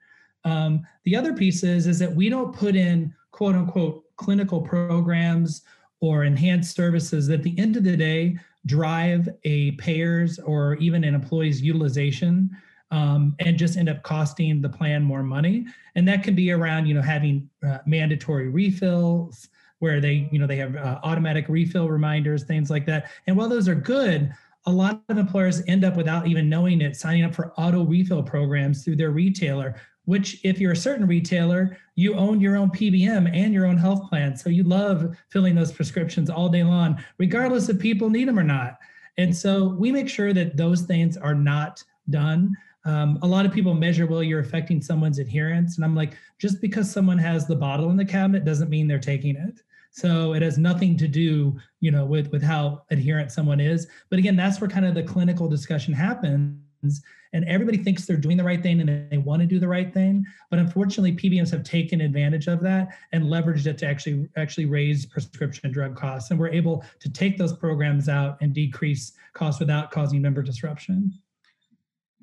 Um, 0.44 0.88
the 1.04 1.16
other 1.16 1.34
piece 1.34 1.62
is 1.62 1.86
is 1.86 2.00
that 2.00 2.16
we 2.16 2.30
don't 2.30 2.52
put 2.52 2.76
in 2.76 3.14
quote 3.30 3.54
unquote 3.54 4.04
clinical 4.16 4.60
programs 4.60 5.62
or 6.00 6.24
enhanced 6.24 6.76
services 6.76 7.28
that 7.28 7.42
at 7.42 7.44
the 7.44 7.60
end 7.60 7.78
of 7.78 7.84
the 7.84 7.96
day 7.96 8.40
drive 8.66 9.30
a 9.44 9.74
payer's 9.74 10.40
or 10.40 10.78
even 10.78 11.04
an 11.04 11.14
employee's 11.14 11.62
utilization 11.62 12.50
um, 12.92 13.36
and 13.40 13.58
just 13.58 13.78
end 13.78 13.90
up 13.90 14.04
costing 14.04 14.62
the 14.62 14.70
plan 14.70 15.04
more 15.04 15.24
money. 15.24 15.66
And 15.96 16.08
that 16.08 16.24
can 16.24 16.36
be 16.36 16.52
around, 16.52 16.86
you 16.86 16.94
know, 16.94 17.02
having 17.02 17.50
uh, 17.68 17.80
mandatory 17.86 18.50
refills 18.50 19.50
where 19.80 20.00
they, 20.00 20.28
you 20.32 20.40
know, 20.40 20.48
they 20.48 20.58
have 20.58 20.76
uh, 20.76 21.00
automatic 21.04 21.46
refill 21.50 21.90
reminders, 21.90 22.44
things 22.44 22.70
like 22.70 22.86
that. 22.88 23.10
And 23.28 23.36
while 23.38 23.50
those 23.50 23.68
are 23.68 23.76
good, 23.76 24.34
a 24.66 24.72
lot 24.72 25.02
of 25.10 25.18
employers 25.18 25.62
end 25.68 25.86
up 25.86 25.96
without 25.96 26.28
even 26.28 26.50
knowing 26.50 26.82
it, 26.82 26.96
signing 26.96 27.24
up 27.24 27.36
for 27.36 27.54
auto 27.58 27.84
refill 27.84 28.24
programs 28.24 28.84
through 28.84 28.96
their 28.96 29.12
retailer. 29.12 29.76
Which, 30.06 30.40
if 30.46 30.58
you're 30.60 30.72
a 30.72 30.76
certain 30.76 31.06
retailer, 31.06 31.78
you 31.96 32.16
own 32.16 32.40
your 32.40 32.56
own 32.56 32.70
PBM 32.72 33.30
and 33.36 33.54
your 33.54 33.66
own 33.66 33.76
health 33.76 34.10
plan. 34.10 34.38
So 34.38 34.50
you 34.50 34.64
love 34.64 35.18
filling 35.28 35.54
those 35.54 35.74
prescriptions 35.74 36.30
all 36.30 36.48
day 36.48 36.64
long, 36.64 37.04
regardless 37.18 37.68
if 37.68 37.78
people 37.78 38.10
need 38.10 38.30
them 38.30 38.40
or 38.40 38.44
not. 38.44 38.78
And 39.18 39.36
so 39.36 39.76
we 39.78 39.92
make 39.92 40.08
sure 40.08 40.32
that 40.32 40.56
those 40.56 40.84
things 40.84 41.18
are 41.18 41.36
not 41.36 41.84
done. 42.10 42.56
Um, 42.88 43.20
a 43.22 43.28
lot 43.28 43.46
of 43.46 43.52
people 43.52 43.74
measure, 43.74 44.08
well, 44.08 44.24
you're 44.24 44.40
affecting 44.40 44.82
someone's 44.82 45.20
adherence. 45.20 45.76
And 45.76 45.84
I'm 45.84 45.94
like, 45.94 46.18
just 46.40 46.62
because 46.62 46.90
someone 46.90 47.18
has 47.18 47.46
the 47.46 47.56
bottle 47.56 47.92
in 47.92 47.98
the 47.98 48.06
cabinet 48.06 48.46
doesn't 48.46 48.70
mean 48.70 48.88
they're 48.88 48.98
taking 48.98 49.36
it. 49.36 49.60
So 49.92 50.34
it 50.34 50.42
has 50.42 50.58
nothing 50.58 50.96
to 50.98 51.08
do, 51.08 51.60
you 51.82 51.92
know, 51.92 52.06
with 52.06 52.32
with 52.32 52.42
how 52.42 52.84
adherent 52.90 53.32
someone 53.32 53.60
is. 53.60 53.88
But 54.10 54.20
again, 54.20 54.38
that's 54.38 54.62
where 54.62 54.70
kind 54.70 54.86
of 54.86 54.96
the 54.96 55.04
clinical 55.04 55.50
discussion 55.50 55.94
happens. 55.94 57.02
And 57.34 57.44
everybody 57.46 57.78
thinks 57.78 58.06
they're 58.06 58.16
doing 58.16 58.38
the 58.38 58.44
right 58.44 58.64
thing 58.64 58.80
and 58.80 59.12
they 59.12 59.18
want 59.18 59.42
to 59.42 59.48
do 59.48 59.60
the 59.60 59.68
right 59.68 59.94
thing. 59.94 60.24
But 60.50 60.60
unfortunately, 60.60 61.12
PBMs 61.12 61.52
have 61.52 61.64
taken 61.64 62.00
advantage 62.00 62.48
of 62.48 62.62
that 62.62 62.96
and 63.12 63.26
leveraged 63.26 63.66
it 63.66 63.80
to 63.80 63.86
actually 63.86 64.30
actually 64.38 64.66
raise 64.66 65.06
prescription 65.06 65.74
drug 65.74 65.98
costs. 65.98 66.32
And 66.32 66.40
we're 66.40 66.50
able 66.50 66.86
to 67.00 67.10
take 67.12 67.38
those 67.38 67.52
programs 67.52 68.08
out 68.08 68.38
and 68.40 68.54
decrease 68.54 69.12
costs 69.34 69.60
without 69.60 69.92
causing 69.92 70.22
member 70.22 70.42
disruption. 70.42 71.12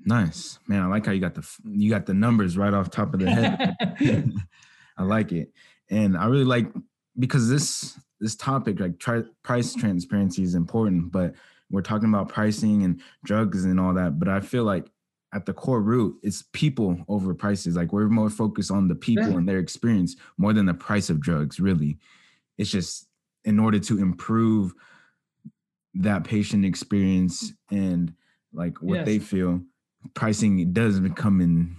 Nice, 0.05 0.59
man. 0.69 0.83
I 0.83 0.87
like 0.87 1.07
how 1.07 1.13
you 1.13 1.21
got 1.21 1.35
the 1.35 1.49
you 1.65 1.91
got 1.91 2.07
the 2.07 2.15
numbers 2.15 2.57
right 2.59 2.75
off 2.75 2.91
top 2.91 3.15
of 3.15 3.21
the 3.21 3.31
head. 3.31 3.75
I 4.99 5.03
like 5.03 5.33
it, 5.33 5.53
and 5.91 6.17
I 6.17 6.27
really 6.27 6.45
like 6.45 6.67
because 7.19 7.49
this 7.49 7.99
this 8.21 8.37
topic 8.37 8.81
like 8.81 8.99
tri- 8.99 9.25
price 9.43 9.75
transparency 9.75 10.43
is 10.43 10.55
important, 10.55 11.11
but 11.11 11.35
we're 11.71 11.83
talking 11.83 12.09
about 12.09 12.29
pricing 12.29 12.85
and 12.85 13.01
drugs 13.25 13.65
and 13.65 13.81
all 13.81 13.95
that. 13.95 14.19
But 14.19 14.29
I 14.29 14.41
feel 14.41 14.65
like 14.65 14.87
at 15.35 15.47
the 15.47 15.53
core 15.53 15.83
root, 15.83 16.17
it's 16.23 16.45
people 16.53 16.97
over 17.09 17.35
prices. 17.35 17.77
Like 17.77 17.93
we're 17.93 18.09
more 18.09 18.31
focused 18.31 18.71
on 18.71 18.89
the 18.89 18.95
people 18.95 19.31
yeah. 19.31 19.37
and 19.39 19.49
their 19.49 19.59
experience 19.59 20.17
more 20.39 20.53
than 20.53 20.67
the 20.67 20.75
price 20.75 21.11
of 21.11 21.21
drugs, 21.21 21.59
really. 21.59 21.99
It's 22.57 22.71
just 22.71 23.09
in 23.45 23.59
order 23.59 23.79
to 23.81 23.99
improve 23.99 24.73
that 25.95 26.25
patient 26.25 26.65
experience 26.65 27.53
and 27.71 28.15
like 28.53 28.81
what 28.81 28.99
yes. 28.99 29.07
they 29.07 29.19
feel, 29.19 29.61
pricing 30.13 30.73
does 30.73 31.01
come 31.17 31.41
in 31.41 31.77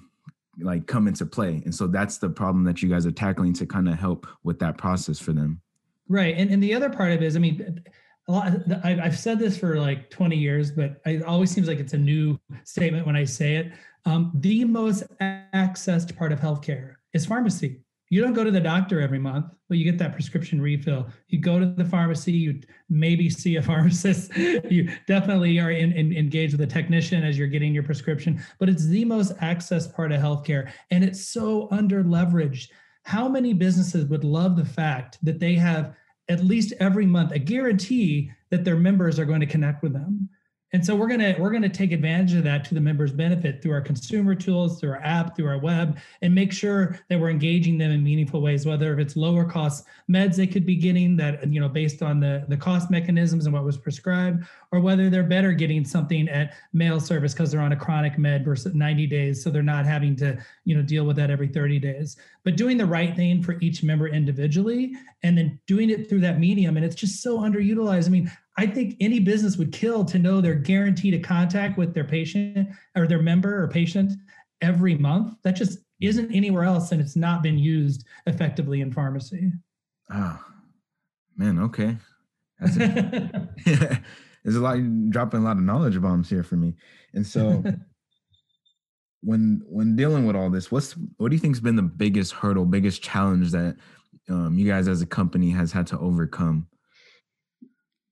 like 0.60 0.88
come 0.88 1.08
into 1.08 1.26
play. 1.26 1.62
And 1.66 1.74
so 1.74 1.88
that's 1.88 2.18
the 2.18 2.30
problem 2.30 2.64
that 2.64 2.82
you 2.82 2.90
guys 2.90 3.06
are 3.06 3.12
tackling 3.12 3.54
to 3.54 3.66
kind 3.66 3.90
of 3.90 3.96
help 3.96 4.26
with 4.44 4.58
that 4.60 4.78
process 4.78 5.20
for 5.20 5.34
them. 5.34 5.62
Right. 6.08 6.36
And 6.38 6.50
and 6.50 6.62
the 6.62 6.74
other 6.74 6.90
part 6.90 7.12
of 7.12 7.22
it 7.22 7.26
is, 7.26 7.36
I 7.36 7.40
mean, 7.40 7.84
a 8.28 8.32
lot 8.32 8.54
I've 8.84 9.18
said 9.18 9.40
this 9.40 9.58
for 9.58 9.80
like 9.80 10.10
20 10.10 10.36
years, 10.36 10.72
but 10.72 11.02
it 11.06 11.24
always 11.24 11.52
seems 11.52 11.68
like 11.68 11.80
it's 11.80 11.94
a 11.94 11.98
new 11.98 12.40
statement 12.64 13.06
when 13.06 13.16
I 13.16 13.24
say 13.24 13.56
it. 13.58 13.72
Um, 14.06 14.32
the 14.36 14.66
most 14.66 15.04
accessed 15.20 16.16
part 16.16 16.32
of 16.32 16.40
healthcare 16.40 16.96
is 17.14 17.26
pharmacy 17.26 17.82
you 18.10 18.22
don't 18.22 18.34
go 18.34 18.44
to 18.44 18.52
the 18.52 18.60
doctor 18.60 19.02
every 19.02 19.20
month, 19.20 19.48
but 19.68 19.78
you 19.78 19.84
get 19.84 19.98
that 19.98 20.14
prescription 20.14 20.62
refill. 20.62 21.08
You 21.28 21.40
go 21.40 21.60
to 21.60 21.66
the 21.66 21.86
pharmacy, 21.86 22.32
you 22.34 22.62
maybe 22.90 23.30
see 23.30 23.56
a 23.56 23.62
pharmacist, 23.64 24.36
you 24.38 24.90
definitely 25.08 25.60
are 25.60 25.72
in, 25.72 25.92
in, 25.92 26.16
engaged 26.16 26.54
with 26.54 26.62
a 26.62 26.72
technician 26.72 27.24
as 27.24 27.38
you're 27.38 27.48
getting 27.48 27.74
your 27.74 27.84
prescription, 27.84 28.42
but 28.60 28.70
it's 28.70 28.86
the 28.86 29.06
most 29.06 29.34
access 29.42 29.88
part 29.88 30.12
of 30.12 30.22
healthcare. 30.22 30.72
And 30.92 31.04
it's 31.04 31.28
so 31.28 31.68
under 31.72 32.04
leveraged. 32.04 32.70
How 33.04 33.28
many 33.28 33.54
businesses 33.54 34.06
would 34.06 34.24
love 34.24 34.56
the 34.56 34.66
fact 34.66 35.18
that 35.24 35.40
they 35.40 35.56
have 35.56 35.96
at 36.28 36.44
least 36.44 36.74
every 36.80 37.06
month 37.06 37.32
a 37.32 37.40
guarantee 37.40 38.32
that 38.50 38.64
their 38.64 38.78
members 38.78 39.20
are 39.20 39.26
going 39.26 39.42
to 39.42 39.46
connect 39.46 39.84
with 39.84 39.94
them? 39.94 40.30
And 40.76 40.86
so 40.86 40.94
we're 40.94 41.08
gonna 41.08 41.34
we're 41.40 41.52
gonna 41.52 41.70
take 41.70 41.94
advantage 41.94 42.34
of 42.34 42.44
that 42.44 42.66
to 42.66 42.74
the 42.74 42.82
members' 42.82 43.14
benefit 43.14 43.62
through 43.62 43.72
our 43.72 43.80
consumer 43.80 44.36
tools, 44.36 44.78
through 44.78 44.90
our 44.90 45.02
app, 45.04 45.34
through 45.34 45.48
our 45.48 45.58
web, 45.58 45.98
and 46.22 46.36
make 46.36 46.52
sure 46.52 47.00
that 47.08 47.18
we're 47.18 47.30
engaging 47.30 47.78
them 47.78 47.92
in 47.92 48.04
meaningful 48.04 48.42
ways. 48.42 48.66
Whether 48.66 48.92
if 48.92 49.00
it's 49.00 49.16
lower 49.16 49.46
cost 49.46 49.86
meds 50.12 50.36
they 50.36 50.46
could 50.46 50.66
be 50.66 50.76
getting 50.76 51.16
that 51.16 51.50
you 51.50 51.62
know 51.62 51.70
based 51.70 52.02
on 52.02 52.20
the 52.20 52.44
the 52.50 52.58
cost 52.58 52.92
mechanisms 52.92 53.46
and 53.46 53.54
what 53.54 53.64
was 53.64 53.78
prescribed, 53.78 54.44
or 54.74 54.82
whether 54.82 55.10
they're 55.10 55.24
better 55.24 55.54
getting 55.54 55.86
something 55.86 56.28
at 56.28 56.56
mail 56.74 57.00
service 57.00 57.34
because 57.34 57.54
they're 57.54 57.62
on 57.62 57.72
a 57.72 57.78
chronic 57.78 58.18
med 58.18 58.44
versus 58.44 58.76
90 58.76 59.08
days, 59.08 59.42
so 59.42 59.50
they're 59.50 59.64
not 59.64 59.86
having 59.86 60.14
to 60.18 60.38
you 60.66 60.76
know 60.76 60.82
deal 60.82 61.06
with 61.06 61.16
that 61.16 61.32
every 61.32 61.48
30 61.48 61.80
days. 61.80 62.18
But 62.44 62.58
doing 62.58 62.78
the 62.78 62.86
right 62.86 63.16
thing 63.16 63.42
for 63.42 63.58
each 63.62 63.82
member 63.82 64.10
individually, 64.10 64.94
and 65.24 65.38
then 65.38 65.58
doing 65.68 65.90
it 65.90 66.10
through 66.10 66.20
that 66.20 66.38
medium, 66.38 66.76
and 66.76 66.86
it's 66.86 66.96
just 66.96 67.24
so 67.24 67.40
underutilized. 67.40 68.08
I 68.08 68.10
mean, 68.10 68.30
I 68.58 68.66
think 68.66 68.96
any 69.00 69.20
business 69.20 69.58
would 69.58 69.74
kill 69.74 70.06
to 70.06 70.20
know 70.20 70.40
they're 70.40 70.56
guaranteed 70.56 71.14
a 71.14 71.20
contact 71.20 71.78
with 71.78 71.94
their 71.94 72.06
patient 72.06 72.70
or 72.96 73.06
their 73.06 73.22
member 73.22 73.62
or 73.62 73.68
patient 73.68 74.14
every 74.62 74.96
month. 74.96 75.36
That 75.44 75.56
just 75.56 75.80
isn't 76.02 76.34
anywhere 76.34 76.64
else, 76.64 76.92
and 76.92 77.02
it's 77.02 77.16
not 77.16 77.44
been 77.44 77.58
used 77.58 78.06
effectively 78.28 78.82
in 78.82 78.92
pharmacy. 78.92 79.52
Ah, 80.10 80.42
oh, 80.42 80.54
man, 81.36 81.60
okay. 81.60 81.98
That's 82.60 82.78
a, 82.78 83.50
there's 84.44 84.56
a 84.56 84.62
lot 84.62 84.78
dropping 85.10 85.42
a 85.42 85.44
lot 85.44 85.58
of 85.58 85.64
knowledge 85.64 86.02
bombs 86.02 86.30
here 86.30 86.44
for 86.44 86.56
me, 86.56 86.76
and 87.14 87.26
so. 87.26 87.64
when 89.22 89.60
when 89.66 89.96
dealing 89.96 90.28
with 90.28 90.36
all 90.36 90.52
this, 90.52 90.72
what's 90.72 90.94
what 91.18 91.30
do 91.30 91.36
you 91.36 91.40
think's 91.40 91.60
been 91.60 91.76
the 91.76 91.82
biggest 91.82 92.32
hurdle, 92.32 92.64
biggest 92.64 93.02
challenge 93.02 93.52
that 93.52 93.76
um, 94.30 94.56
you 94.56 94.68
guys 94.68 94.88
as 94.88 95.02
a 95.02 95.06
company 95.06 95.50
has 95.50 95.72
had 95.72 95.88
to 95.88 95.98
overcome 95.98 96.68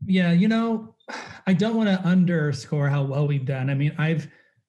yeah, 0.06 0.32
you 0.32 0.48
know, 0.48 0.96
I 1.48 1.54
don't 1.54 1.76
want 1.76 1.90
to 1.90 2.00
underscore 2.08 2.88
how 2.88 3.04
well 3.04 3.28
we've 3.28 3.46
done. 3.46 3.70
I 3.70 3.74
mean, 3.74 3.94
I've 3.98 4.28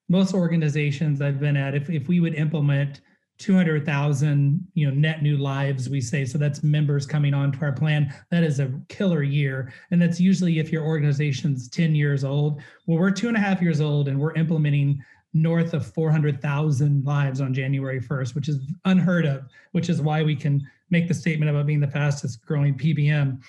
most 0.08 0.34
organizations 0.34 1.22
I've 1.22 1.40
been 1.40 1.56
at, 1.56 1.74
if 1.74 1.88
if 1.88 2.08
we 2.08 2.20
would 2.20 2.34
implement 2.34 3.00
200,000, 3.38 4.66
you 4.74 4.88
know, 4.88 4.94
net 4.94 5.22
new 5.22 5.36
lives, 5.36 5.90
we 5.90 6.00
say, 6.00 6.24
so 6.24 6.38
that's 6.38 6.62
members 6.62 7.04
coming 7.04 7.34
on 7.34 7.50
to 7.52 7.60
our 7.62 7.72
plan. 7.72 8.12
That 8.30 8.44
is 8.44 8.60
a 8.60 8.72
killer 8.88 9.22
year. 9.22 9.72
And 9.90 10.00
that's 10.00 10.20
usually 10.20 10.60
if 10.60 10.70
your 10.70 10.84
organization's 10.84 11.68
10 11.68 11.94
years 11.96 12.22
old. 12.22 12.62
Well, 12.86 12.98
we're 12.98 13.10
two 13.10 13.28
and 13.28 13.36
a 13.36 13.40
half 13.40 13.60
years 13.60 13.80
old 13.80 14.08
and 14.08 14.20
we're 14.20 14.34
implementing 14.34 15.02
north 15.32 15.74
of 15.74 15.84
400,000 15.84 17.04
lives 17.04 17.40
on 17.40 17.52
January 17.52 18.00
1st, 18.00 18.36
which 18.36 18.48
is 18.48 18.60
unheard 18.84 19.26
of, 19.26 19.42
which 19.72 19.88
is 19.88 20.00
why 20.00 20.22
we 20.22 20.36
can 20.36 20.64
make 20.90 21.08
the 21.08 21.14
statement 21.14 21.50
about 21.50 21.66
being 21.66 21.80
the 21.80 21.88
fastest 21.88 22.46
growing 22.46 22.78
PBM 22.78 23.40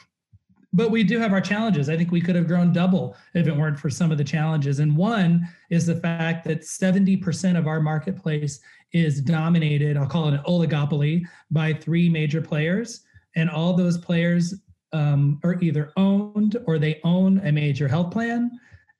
but 0.75 0.91
we 0.91 1.03
do 1.03 1.19
have 1.19 1.31
our 1.31 1.41
challenges. 1.41 1.89
I 1.89 1.95
think 1.95 2.11
we 2.11 2.19
could 2.19 2.35
have 2.35 2.47
grown 2.47 2.73
double 2.73 3.15
if 3.33 3.47
it 3.47 3.55
weren't 3.55 3.79
for 3.79 3.89
some 3.89 4.11
of 4.11 4.17
the 4.17 4.23
challenges. 4.23 4.79
And 4.79 4.95
one 4.95 5.47
is 5.69 5.85
the 5.85 5.95
fact 5.95 6.43
that 6.45 6.61
70% 6.61 7.57
of 7.57 7.65
our 7.65 7.79
marketplace 7.79 8.59
is 8.91 9.21
dominated, 9.21 9.95
I'll 9.95 10.07
call 10.07 10.27
it 10.27 10.33
an 10.33 10.41
oligopoly, 10.45 11.23
by 11.49 11.73
three 11.73 12.09
major 12.09 12.41
players. 12.41 13.01
And 13.37 13.49
all 13.49 13.73
those 13.73 13.97
players 13.97 14.53
um, 14.91 15.39
are 15.43 15.55
either 15.61 15.93
owned 15.95 16.57
or 16.67 16.77
they 16.77 16.99
own 17.05 17.39
a 17.45 17.51
major 17.53 17.87
health 17.87 18.11
plan 18.11 18.51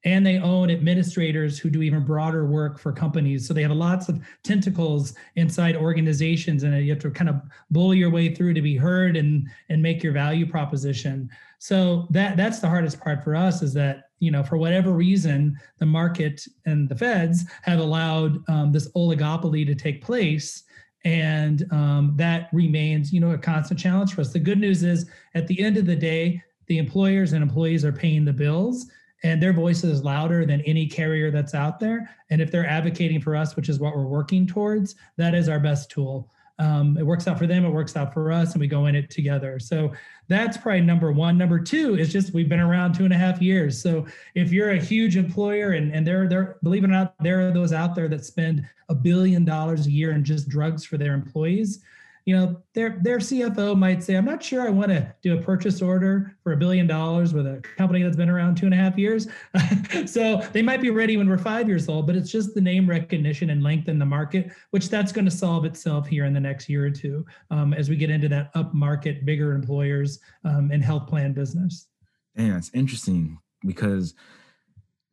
and 0.06 0.24
they 0.24 0.38
own 0.38 0.70
administrators 0.70 1.58
who 1.58 1.70
do 1.70 1.82
even 1.82 2.06
broader 2.06 2.46
work 2.46 2.80
for 2.80 2.92
companies. 2.92 3.48
So 3.48 3.54
they 3.54 3.64
have 3.64 3.72
lots 3.72 4.08
of 4.08 4.24
tentacles 4.44 5.16
inside 5.36 5.76
organizations, 5.76 6.62
and 6.64 6.80
you 6.86 6.92
have 6.92 7.02
to 7.02 7.10
kind 7.10 7.30
of 7.30 7.42
bully 7.72 7.98
your 7.98 8.12
way 8.12 8.34
through 8.34 8.54
to 8.54 8.62
be 8.62 8.78
heard 8.78 9.18
and 9.18 9.50
and 9.70 9.82
make 9.82 10.04
your 10.04 10.14
value 10.14 10.46
proposition. 10.46 11.30
So 11.66 12.06
that 12.12 12.38
that's 12.38 12.60
the 12.60 12.70
hardest 12.70 13.00
part 13.00 13.24
for 13.24 13.36
us 13.36 13.64
is 13.64 13.74
that 13.74 14.10
you 14.20 14.30
know 14.30 14.44
for 14.44 14.56
whatever 14.56 14.92
reason 14.92 15.58
the 15.80 15.86
market 15.88 16.46
and 16.68 16.88
the 16.88 16.96
Feds 16.96 17.46
have 17.64 17.80
allowed 17.80 18.48
um, 18.48 18.72
this 18.72 18.88
oligopoly 18.92 19.66
to 19.66 19.74
take 19.74 20.04
place. 20.04 20.62
And 21.06 21.66
um, 21.72 22.14
that 22.18 22.50
remains, 22.54 23.12
you 23.12 23.20
know, 23.20 23.32
a 23.32 23.38
constant 23.40 23.80
challenge 23.80 24.14
for 24.14 24.22
us. 24.22 24.32
The 24.32 24.40
good 24.40 24.60
news 24.60 24.84
is, 24.84 25.10
at 25.34 25.48
the 25.48 25.60
end 25.60 25.78
of 25.78 25.88
the 25.88 25.96
day, 25.96 26.40
the 26.68 26.78
employers 26.78 27.34
and 27.34 27.42
employees 27.42 27.84
are 27.84 27.92
paying 27.92 28.26
the 28.26 28.34
bills 28.34 28.86
and 29.24 29.42
their 29.42 29.54
voice 29.54 29.84
is 29.84 30.04
louder 30.04 30.46
than 30.46 30.62
any 30.62 30.86
carrier 30.86 31.32
that's 31.32 31.56
out 31.56 31.80
there. 31.80 32.12
And 32.30 32.42
if 32.44 32.52
they're 32.52 32.68
advocating 32.68 33.22
for 33.22 33.36
us, 33.36 33.56
which 33.56 33.70
is 33.70 33.80
what 33.80 33.96
we're 33.96 34.06
working 34.06 34.46
towards, 34.46 34.94
that 35.18 35.34
is 35.34 35.50
our 35.50 35.60
best 35.60 35.90
tool. 35.90 36.32
Um, 36.58 36.98
it 36.98 37.06
works 37.06 37.28
out 37.28 37.38
for 37.38 37.48
them, 37.48 37.66
it 37.66 37.70
works 37.70 37.98
out 37.98 38.14
for 38.14 38.32
us, 38.32 38.54
and 38.54 38.62
we 38.62 38.68
go 38.68 38.86
in 38.86 38.96
it 38.96 39.10
together. 39.10 39.60
So 39.60 39.92
that's 40.28 40.58
probably 40.58 40.82
number 40.82 41.12
one. 41.12 41.38
Number 41.38 41.60
two 41.60 41.96
is 41.96 42.12
just 42.12 42.34
we've 42.34 42.48
been 42.48 42.60
around 42.60 42.94
two 42.94 43.04
and 43.04 43.14
a 43.14 43.18
half 43.18 43.42
years. 43.42 43.82
So 43.82 44.06
if 44.36 44.52
you're 44.52 44.72
a 44.72 44.80
huge 44.80 45.18
employer 45.18 45.72
and, 45.72 45.94
and 45.94 46.08
there, 46.08 46.28
there, 46.30 46.58
believe 46.64 46.84
it 46.84 46.88
or 46.88 46.94
not, 46.94 47.16
there 47.22 47.46
are 47.48 47.52
those 47.52 47.74
out 47.74 47.94
there 47.94 48.08
that 48.08 48.24
spend 48.24 48.66
a 48.90 48.96
billion 48.96 49.44
dollars 49.44 49.88
a 49.88 49.92
year 49.92 50.12
in 50.12 50.24
just 50.24 50.48
drugs 50.48 50.86
for 50.86 50.98
their 50.98 51.14
employees 51.14 51.84
you 52.26 52.36
know, 52.36 52.60
their 52.74 52.98
their 53.02 53.20
CFO 53.20 53.78
might 53.78 54.04
say, 54.04 54.16
I'm 54.16 54.26
not 54.26 54.42
sure 54.42 54.66
I 54.66 54.70
want 54.70 54.90
to 54.90 55.14
do 55.22 55.38
a 55.38 55.42
purchase 55.42 55.80
order 55.80 56.36
for 56.44 56.54
a 56.54 56.58
billion 56.58 56.88
dollars 56.88 57.36
with 57.36 57.46
a 57.46 57.62
company 57.78 58.02
that's 58.02 58.18
been 58.18 58.30
around 58.30 58.56
two 58.56 58.66
and 58.66 58.74
a 58.74 58.78
half 58.78 58.98
years. 58.98 59.28
so 60.08 60.38
they 60.52 60.64
might 60.64 60.82
be 60.82 60.90
ready 60.90 61.18
when 61.18 61.30
we're 61.30 61.38
five 61.38 61.68
years 61.68 61.88
old, 61.88 62.08
but 62.08 62.16
it's 62.16 62.32
just 62.32 62.56
the 62.56 62.62
name 62.62 62.90
recognition 62.90 63.52
and 63.52 63.62
length 63.62 63.90
in 63.90 64.00
the 64.00 64.06
market, 64.06 64.52
which 64.72 64.90
that's 64.90 65.12
going 65.12 65.26
to 65.26 65.32
solve 65.32 65.66
itself 65.66 66.08
here 66.08 66.26
in 66.26 66.34
the 66.34 66.40
next 66.40 66.68
year 66.68 66.88
or 66.88 66.90
two 66.90 67.24
um, 67.52 67.76
as 67.76 67.90
we 67.90 67.96
get 67.96 68.10
into 68.10 68.28
that 68.28 68.50
up 68.56 68.74
market, 68.74 69.24
bigger 69.24 69.54
employers 69.54 70.20
um, 70.44 70.72
and 70.74 70.84
health 70.84 71.08
plan 71.08 71.32
business. 71.32 71.88
And 72.36 72.56
it's 72.56 72.72
interesting 72.74 73.38
because 73.64 74.16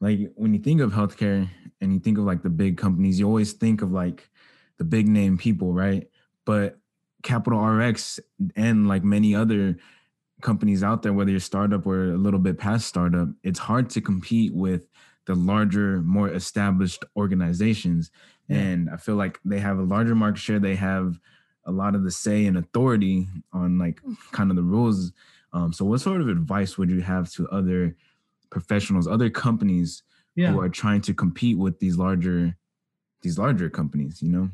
like 0.01 0.33
when 0.35 0.55
you 0.55 0.61
think 0.61 0.81
of 0.81 0.92
healthcare 0.92 1.46
and 1.83 1.92
you 1.92 2.01
think 2.01 2.16
of 2.16 2.25
like 2.25 2.42
the 2.42 2.51
big 2.51 2.79
companies, 2.79 3.20
you 3.20 3.27
always 3.27 3.53
think 3.53 3.83
of 3.83 3.92
like 3.92 4.31
the 4.79 4.85
big 4.85 5.07
name 5.07 5.37
people, 5.37 5.75
right? 5.75 6.09
But 6.46 6.79
Capital 7.22 7.61
RX 7.61 8.20
and 8.56 8.88
like 8.88 9.04
many 9.04 9.35
other 9.35 9.76
companies 10.42 10.82
out 10.82 11.02
there, 11.02 11.12
whether 11.12 11.30
you're 11.30 11.40
startup 11.40 11.87
or 11.87 12.12
a 12.12 12.16
little 12.18 12.40
bit 12.40 12.58
past 12.58 12.87
startup, 12.87 13.28
it's 13.42 13.58
hard 13.58 13.88
to 13.90 14.00
compete 14.00 14.52
with 14.54 14.88
the 15.26 15.35
larger, 15.35 16.02
more 16.02 16.28
established 16.28 17.04
organizations. 17.16 18.11
Yeah. 18.48 18.58
And 18.58 18.90
I 18.90 18.96
feel 18.96 19.14
like 19.14 19.38
they 19.44 19.61
have 19.61 19.78
a 19.78 19.82
larger 19.82 20.14
market 20.14 20.40
share. 20.40 20.58
They 20.58 20.74
have 20.74 21.18
a 21.64 21.72
lot 21.72 21.94
of 21.94 22.02
the 22.02 22.11
say 22.11 22.46
and 22.46 22.58
authority 22.58 23.28
on 23.52 23.78
like 23.78 24.00
kind 24.32 24.50
of 24.50 24.56
the 24.56 24.62
rules. 24.62 25.12
Um, 25.52 25.72
so, 25.72 25.85
what 25.85 26.00
sort 26.00 26.20
of 26.20 26.28
advice 26.28 26.76
would 26.76 26.90
you 26.90 27.00
have 27.00 27.30
to 27.32 27.48
other 27.48 27.94
professionals, 28.50 29.06
other 29.06 29.30
companies 29.30 30.02
yeah. 30.35 30.50
who 30.50 30.61
are 30.61 30.68
trying 30.68 31.00
to 31.02 31.14
compete 31.14 31.56
with 31.56 31.78
these 31.78 31.96
larger, 31.96 32.56
these 33.22 33.38
larger 33.38 33.70
companies? 33.70 34.22
You 34.22 34.32
know, 34.32 34.50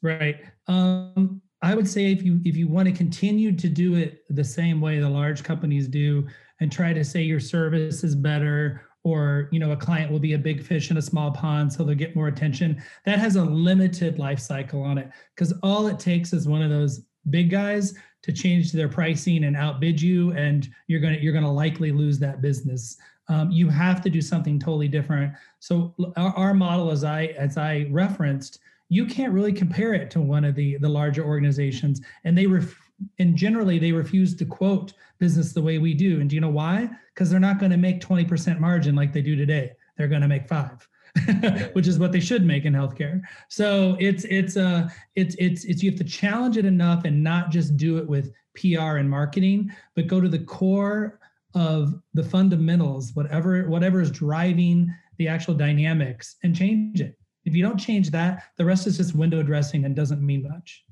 right. 0.00 0.40
Um, 0.68 1.42
I 1.62 1.74
would 1.74 1.88
say 1.88 2.12
if 2.12 2.22
you 2.22 2.40
if 2.44 2.56
you 2.56 2.68
want 2.68 2.86
to 2.86 2.92
continue 2.92 3.56
to 3.56 3.68
do 3.68 3.96
it 3.96 4.24
the 4.30 4.44
same 4.44 4.80
way 4.80 4.98
the 5.00 5.08
large 5.08 5.42
companies 5.42 5.88
do 5.88 6.26
and 6.60 6.70
try 6.70 6.92
to 6.92 7.04
say 7.04 7.22
your 7.22 7.40
service 7.40 8.04
is 8.04 8.14
better 8.14 8.82
or 9.04 9.48
you 9.52 9.58
know 9.58 9.72
a 9.72 9.76
client 9.76 10.10
will 10.10 10.18
be 10.18 10.34
a 10.34 10.38
big 10.38 10.62
fish 10.62 10.90
in 10.90 10.96
a 10.96 11.02
small 11.02 11.30
pond 11.30 11.72
so 11.72 11.82
they'll 11.82 11.94
get 11.94 12.16
more 12.16 12.28
attention 12.28 12.82
that 13.04 13.18
has 13.18 13.36
a 13.36 13.44
limited 13.44 14.18
life 14.18 14.38
cycle 14.38 14.82
on 14.82 14.98
it 14.98 15.08
because 15.34 15.52
all 15.62 15.86
it 15.86 15.98
takes 15.98 16.32
is 16.32 16.48
one 16.48 16.62
of 16.62 16.70
those 16.70 17.02
big 17.30 17.50
guys 17.50 17.94
to 18.22 18.32
change 18.32 18.72
their 18.72 18.88
pricing 18.88 19.44
and 19.44 19.56
outbid 19.56 20.00
you, 20.00 20.32
and 20.32 20.68
you're 20.86 21.00
gonna 21.00 21.18
you're 21.20 21.32
gonna 21.32 21.52
likely 21.52 21.92
lose 21.92 22.18
that 22.18 22.40
business. 22.40 22.96
Um, 23.28 23.50
you 23.50 23.68
have 23.68 24.00
to 24.02 24.10
do 24.10 24.20
something 24.20 24.58
totally 24.58 24.88
different. 24.88 25.34
So 25.58 25.94
our, 26.16 26.32
our 26.34 26.54
model, 26.54 26.90
as 26.90 27.04
I 27.04 27.26
as 27.38 27.56
I 27.56 27.86
referenced, 27.90 28.58
you 28.88 29.06
can't 29.06 29.32
really 29.32 29.52
compare 29.52 29.94
it 29.94 30.10
to 30.12 30.20
one 30.20 30.44
of 30.44 30.54
the 30.54 30.78
the 30.78 30.88
larger 30.88 31.24
organizations, 31.24 32.00
and 32.24 32.36
they 32.36 32.46
ref, 32.46 32.74
and 33.18 33.36
generally 33.36 33.78
they 33.78 33.92
refuse 33.92 34.34
to 34.36 34.44
quote 34.44 34.94
business 35.18 35.52
the 35.52 35.62
way 35.62 35.78
we 35.78 35.94
do. 35.94 36.20
And 36.20 36.30
do 36.30 36.36
you 36.36 36.40
know 36.40 36.48
why? 36.48 36.88
Because 37.14 37.30
they're 37.30 37.40
not 37.40 37.58
going 37.58 37.72
to 37.72 37.76
make 37.76 38.00
20% 38.00 38.60
margin 38.60 38.94
like 38.94 39.12
they 39.12 39.22
do 39.22 39.36
today. 39.36 39.72
They're 39.96 40.08
going 40.08 40.22
to 40.22 40.28
make 40.28 40.48
five. 40.48 40.86
which 41.72 41.88
is 41.88 41.98
what 41.98 42.12
they 42.12 42.20
should 42.20 42.44
make 42.44 42.64
in 42.64 42.74
healthcare. 42.74 43.20
So 43.48 43.96
it's 43.98 44.24
it's 44.24 44.56
uh 44.56 44.88
it's 45.16 45.34
it's 45.38 45.64
it's 45.64 45.82
you 45.82 45.90
have 45.90 45.98
to 45.98 46.04
challenge 46.04 46.56
it 46.56 46.64
enough 46.64 47.04
and 47.04 47.24
not 47.24 47.50
just 47.50 47.76
do 47.76 47.96
it 47.96 48.06
with 48.06 48.30
PR 48.54 48.98
and 48.98 49.08
marketing, 49.08 49.72
but 49.96 50.06
go 50.06 50.20
to 50.20 50.28
the 50.28 50.38
core 50.38 51.18
of 51.54 51.94
the 52.14 52.22
fundamentals, 52.22 53.12
whatever 53.14 53.68
whatever 53.68 54.00
is 54.00 54.10
driving 54.10 54.94
the 55.16 55.26
actual 55.26 55.54
dynamics, 55.54 56.36
and 56.44 56.54
change 56.54 57.00
it. 57.00 57.17
If 57.48 57.56
you 57.56 57.62
don't 57.62 57.78
change 57.78 58.10
that, 58.10 58.44
the 58.56 58.64
rest 58.64 58.86
is 58.86 58.98
just 58.98 59.14
window 59.14 59.42
dressing 59.42 59.84
and 59.86 59.96
doesn't 59.96 60.24
mean 60.24 60.46
much. 60.46 60.84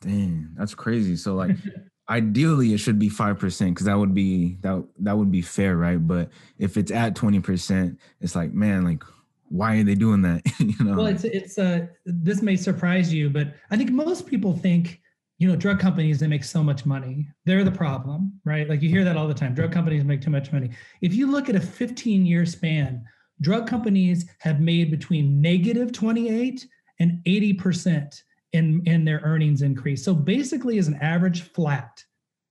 Dang, 0.00 0.50
that's 0.56 0.74
crazy. 0.74 1.16
So 1.16 1.34
like 1.34 1.56
ideally 2.08 2.72
it 2.72 2.78
should 2.78 2.98
be 2.98 3.10
5% 3.10 3.68
because 3.68 3.86
that 3.86 3.98
would 3.98 4.14
be 4.14 4.56
that 4.62 4.84
that 5.00 5.16
would 5.16 5.30
be 5.30 5.42
fair 5.42 5.76
right 5.76 6.04
but 6.04 6.28
if 6.58 6.76
it's 6.76 6.90
at 6.90 7.14
20% 7.14 7.96
it's 8.20 8.34
like 8.34 8.52
man 8.52 8.84
like 8.84 9.04
why 9.50 9.76
are 9.76 9.84
they 9.84 9.96
doing 9.96 10.22
that? 10.22 10.42
you 10.60 10.84
know. 10.84 10.96
Well, 10.96 11.06
it's 11.06 11.24
it's 11.24 11.58
uh 11.58 11.86
this 12.06 12.40
may 12.40 12.54
surprise 12.54 13.12
you, 13.12 13.28
but 13.28 13.54
I 13.72 13.76
think 13.76 13.90
most 13.90 14.26
people 14.26 14.56
think 14.56 15.00
you 15.38 15.48
know 15.48 15.56
drug 15.56 15.80
companies 15.80 16.20
they 16.20 16.28
make 16.28 16.44
so 16.44 16.62
much 16.62 16.84
money 16.84 17.26
they're 17.46 17.64
the 17.64 17.70
problem 17.70 18.38
right 18.44 18.68
like 18.68 18.82
you 18.82 18.90
hear 18.90 19.04
that 19.04 19.16
all 19.16 19.26
the 19.26 19.32
time 19.32 19.54
drug 19.54 19.72
companies 19.72 20.04
make 20.04 20.20
too 20.20 20.28
much 20.28 20.52
money 20.52 20.68
if 21.00 21.14
you 21.14 21.30
look 21.30 21.48
at 21.48 21.56
a 21.56 21.60
15 21.60 22.26
year 22.26 22.44
span 22.44 23.02
drug 23.40 23.66
companies 23.66 24.28
have 24.38 24.60
made 24.60 24.90
between 24.90 25.40
negative 25.40 25.92
28 25.92 26.66
and 26.98 27.22
80% 27.24 28.22
in 28.52 28.82
in 28.86 29.04
their 29.04 29.20
earnings 29.22 29.62
increase 29.62 30.04
so 30.04 30.12
basically 30.12 30.78
is 30.78 30.88
an 30.88 30.98
average 31.00 31.42
flat 31.42 32.02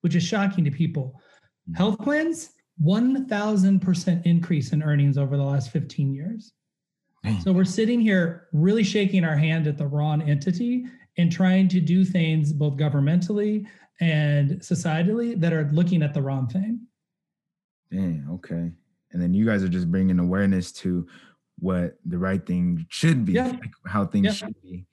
which 0.01 0.15
is 0.15 0.23
shocking 0.23 0.63
to 0.63 0.71
people 0.71 1.13
mm-hmm. 1.69 1.73
health 1.73 1.99
plans 1.99 2.51
1000% 2.81 4.25
increase 4.25 4.71
in 4.71 4.81
earnings 4.81 5.17
over 5.17 5.35
the 5.35 5.43
last 5.43 5.71
15 5.71 6.13
years 6.13 6.53
so 7.43 7.51
we're 7.51 7.65
sitting 7.65 7.99
here 7.99 8.47
really 8.53 8.83
shaking 8.83 9.23
our 9.23 9.35
hand 9.35 9.67
at 9.67 9.77
the 9.77 9.85
wrong 9.85 10.21
entity 10.21 10.85
and 11.17 11.31
trying 11.31 11.67
to 11.67 11.81
do 11.81 12.05
things 12.05 12.53
both 12.53 12.77
governmentally 12.77 13.65
and 13.99 14.51
societally 14.61 15.39
that 15.39 15.51
are 15.51 15.69
looking 15.73 16.01
at 16.01 16.13
the 16.13 16.21
wrong 16.21 16.47
thing. 16.47 16.79
Dang, 17.91 18.25
okay. 18.31 18.71
And 19.11 19.21
then 19.21 19.33
you 19.33 19.45
guys 19.45 19.63
are 19.63 19.69
just 19.69 19.89
bringing 19.89 20.19
awareness 20.19 20.71
to 20.73 21.07
what 21.59 21.95
the 22.05 22.17
right 22.17 22.45
thing 22.45 22.85
should 22.89 23.25
be, 23.25 23.33
yeah. 23.33 23.47
like 23.47 23.71
how 23.85 24.05
things 24.05 24.25
yeah. 24.25 24.31
should 24.31 24.61
be. 24.61 24.85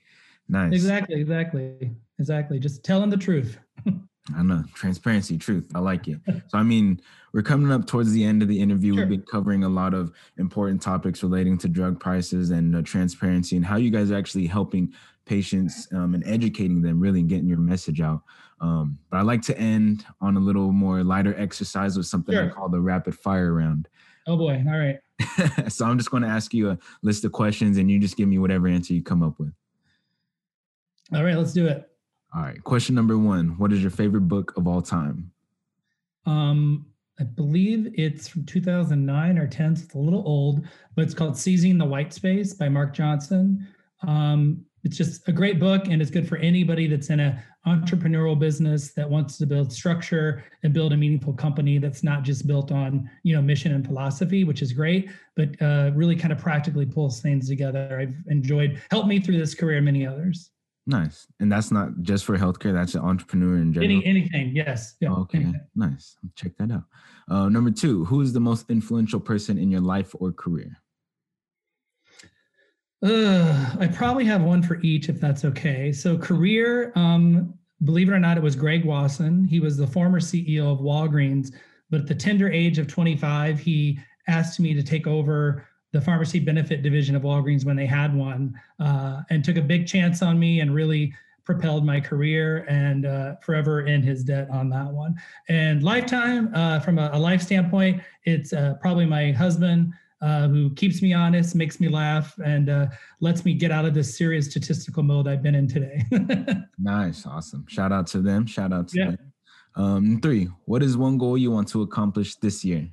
Nice. 0.49 0.73
Exactly, 0.73 1.21
exactly, 1.21 1.93
exactly. 2.19 2.59
Just 2.59 2.85
telling 2.85 3.11
the 3.11 3.17
truth. 3.17 3.59
I 4.37 4.43
know 4.43 4.65
transparency, 4.75 5.39
truth. 5.39 5.71
I 5.75 5.79
like 5.79 6.09
it. 6.09 6.19
So, 6.49 6.59
I 6.59 6.65
mean, 6.65 7.01
we're 7.33 7.43
coming 7.43 7.71
up 7.71 7.87
towards 7.87 8.11
the 8.11 8.25
end 8.25 8.43
of 8.43 8.49
the 8.49 8.61
interview. 8.61 8.95
Sure. 8.95 9.07
We've 9.07 9.19
been 9.19 9.27
covering 9.31 9.63
a 9.63 9.69
lot 9.69 9.95
of 9.95 10.13
important 10.39 10.83
topics 10.83 11.23
relating 11.23 11.59
to 11.59 11.69
drug 11.69 12.01
prices 12.01 12.51
and 12.51 12.75
uh, 12.75 12.83
transparency 12.83 13.57
and 13.57 13.65
how 13.65 13.77
you 13.77 13.91
guys 13.91 14.11
are 14.11 14.17
actually 14.17 14.47
helping 14.47 14.93
patients 15.27 15.87
um, 15.93 16.15
and 16.15 16.27
educating 16.27 16.83
them, 16.83 16.99
really 16.99 17.23
getting 17.23 17.49
your 17.49 17.59
message 17.59 18.01
out. 18.01 18.23
Um, 18.61 18.99
but 19.11 19.19
I 19.19 19.23
like 19.23 19.43
to 19.43 19.59
end 19.59 20.05
on 20.21 20.37
a 20.37 20.41
little 20.41 20.73
more 20.73 21.05
lighter 21.05 21.39
exercise 21.39 21.97
with 21.97 22.07
something 22.07 22.35
sure. 22.35 22.47
I 22.47 22.49
call 22.49 22.69
the 22.69 22.81
rapid 22.81 23.17
fire 23.17 23.53
round. 23.53 23.89
Oh 24.27 24.37
boy! 24.37 24.63
All 24.67 24.79
right. 24.79 24.99
so 25.73 25.87
I'm 25.87 25.99
just 25.99 26.11
going 26.11 26.23
to 26.23 26.29
ask 26.29 26.53
you 26.53 26.71
a 26.71 26.79
list 27.03 27.25
of 27.25 27.33
questions, 27.33 27.79
and 27.79 27.91
you 27.91 27.99
just 27.99 28.17
give 28.17 28.29
me 28.29 28.39
whatever 28.39 28.69
answer 28.69 28.93
you 28.93 29.03
come 29.03 29.23
up 29.23 29.39
with. 29.39 29.53
All 31.15 31.23
right, 31.23 31.37
let's 31.37 31.53
do 31.53 31.67
it. 31.67 31.89
All 32.35 32.43
right. 32.43 32.63
Question 32.65 32.95
number 32.95 33.17
one 33.17 33.59
What 33.59 33.73
is 33.73 33.81
your 33.81 33.91
favorite 33.91 34.29
book 34.29 34.57
of 34.57 34.67
all 34.67 34.83
time? 34.83 35.31
Um, 36.27 36.87
I 37.19 37.25
believe 37.25 37.93
it's 37.95 38.29
from 38.29 38.45
2009 38.45 39.39
or 39.39 39.47
10. 39.47 39.77
So 39.77 39.85
it's 39.85 39.95
a 39.95 39.99
little 39.99 40.23
old, 40.27 40.67
but 40.95 41.05
it's 41.05 41.15
called 41.15 41.37
Seizing 41.37 41.79
the 41.79 41.85
White 41.85 42.13
Space 42.13 42.53
by 42.53 42.69
Mark 42.69 42.93
Johnson. 42.93 43.67
Um, 44.07 44.65
it's 44.87 44.97
just 44.97 45.27
a 45.27 45.33
great 45.33 45.59
book 45.59 45.89
and 45.89 46.01
it's 46.01 46.13
good 46.13 46.29
for 46.29 46.37
anybody 46.37 46.87
that's 46.87 47.11
in 47.11 47.19
an 47.19 47.37
entrepreneurial 47.67 48.39
business 48.39 48.93
that 48.93 49.11
wants 49.11 49.37
to 49.37 49.45
build 49.45 49.73
structure 49.73 50.45
and 50.63 50.73
build 50.73 50.93
a 50.93 50.97
meaningful 50.97 51.33
company 51.33 51.79
that's 51.79 52.05
not 52.05 52.23
just 52.23 52.47
built 52.47 52.71
on 52.71 53.11
you 53.25 53.35
know 53.35 53.43
mission 53.43 53.75
and 53.75 53.85
philosophy 53.85 54.45
which 54.45 54.63
is 54.63 54.73
great 54.73 55.11
but 55.35 55.61
uh, 55.61 55.91
really 55.93 56.15
kind 56.15 56.33
of 56.33 56.39
practically 56.39 56.87
pulls 56.87 57.21
things 57.21 57.49
together 57.49 57.99
i've 58.01 58.15
enjoyed 58.29 58.81
helped 58.93 59.09
me 59.09 59.19
through 59.19 59.37
this 59.37 59.57
career 59.57 59.79
and 59.79 59.85
many 59.85 60.07
others 60.07 60.51
Nice. 60.89 61.27
And 61.41 61.51
that's 61.51 61.73
not 61.73 61.89
just 62.03 62.25
for 62.25 62.39
healthcare, 62.39 62.73
that's 62.73 62.95
an 62.95 63.01
entrepreneur 63.01 63.57
in 63.57 63.73
general. 63.73 63.91
Any, 63.91 64.07
anything, 64.07 64.55
yes. 64.55 64.95
Yeah, 65.01 65.11
okay, 65.15 65.39
anything. 65.39 65.61
nice. 65.75 66.17
Check 66.37 66.57
that 66.59 66.71
out. 66.71 66.85
Uh, 67.29 67.49
number 67.49 67.73
two, 67.73 68.05
who 68.05 68.21
is 68.21 68.33
the 68.33 68.39
most 68.39 68.71
influential 68.71 69.19
person 69.19 69.59
in 69.59 69.69
your 69.69 69.81
life 69.81 70.15
or 70.21 70.31
career? 70.31 70.79
Uh, 73.03 73.77
I 73.79 73.87
probably 73.89 74.25
have 74.25 74.43
one 74.43 74.63
for 74.63 74.81
each, 74.81 75.09
if 75.09 75.21
that's 75.21 75.45
okay. 75.45 75.93
So, 75.93 76.17
career, 76.17 76.93
um, 76.95 77.55
believe 77.85 78.09
it 78.09 78.13
or 78.13 78.19
not, 78.19 78.37
it 78.37 78.43
was 78.43 78.57
Greg 78.57 78.85
Wasson. 78.85 79.45
He 79.45 79.61
was 79.61 79.77
the 79.77 79.87
former 79.87 80.19
CEO 80.19 80.73
of 80.73 80.79
Walgreens, 80.79 81.53
but 81.91 82.01
at 82.01 82.07
the 82.07 82.15
tender 82.15 82.51
age 82.51 82.79
of 82.79 82.87
25, 82.87 83.59
he 83.59 83.99
asked 84.29 84.59
me 84.61 84.75
to 84.75 84.83
take 84.83 85.07
over 85.07 85.67
the 85.93 86.01
pharmacy 86.01 86.41
benefit 86.41 86.83
division 86.83 87.15
of 87.15 87.23
Walgreens 87.23 87.65
when 87.65 87.77
they 87.77 87.87
had 87.87 88.15
one, 88.15 88.59
uh, 88.81 89.23
and 89.31 89.45
took 89.45 89.57
a 89.57 89.63
big 89.63 89.87
chance 89.87 90.23
on 90.23 90.39
me 90.39 90.61
and 90.61 90.75
really 90.75 91.13
propelled 91.45 91.87
my 91.87 92.01
career 92.01 92.67
and 92.69 93.07
uh, 93.07 93.37
forever 93.37 93.87
in 93.87 94.03
his 94.03 94.25
debt 94.25 94.51
on 94.51 94.69
that 94.69 94.87
one. 94.87 95.15
And 95.49 95.83
lifetime, 95.83 96.51
uh, 96.55 96.81
from 96.81 96.99
a, 96.99 97.11
a, 97.13 97.19
life 97.19 97.41
standpoint, 97.41 98.03
it's 98.25 98.53
uh, 98.53 98.75
probably 98.81 99.07
my 99.07 99.31
husband. 99.31 99.95
Uh, 100.23 100.49
who 100.49 100.71
keeps 100.71 101.03
me 101.03 101.13
honest, 101.13 101.55
makes 101.55 101.79
me 101.79 101.89
laugh, 101.89 102.39
and 102.39 102.71
uh, 102.71 102.87
lets 103.21 103.45
me 103.45 103.53
get 103.53 103.71
out 103.71 103.85
of 103.85 103.93
this 103.93 104.17
serious 104.17 104.47
statistical 104.51 105.03
mode 105.03 105.29
I've 105.29 105.43
been 105.43 105.55
in 105.55 105.69
today. 105.69 106.03
nice, 106.79 107.27
awesome. 107.27 107.67
Shout 107.69 107.93
out 107.93 108.07
to 108.09 108.23
them. 108.23 108.47
Shout 108.47 108.73
out 108.73 108.89
to 108.89 108.99
yeah. 108.99 109.11
them. 109.11 109.33
Um, 109.75 110.21
three, 110.23 110.49
what 110.65 110.83
is 110.83 110.97
one 110.97 111.19
goal 111.19 111.37
you 111.37 111.51
want 111.51 111.69
to 111.69 111.83
accomplish 111.83 112.37
this 112.37 112.65
year? 112.65 112.89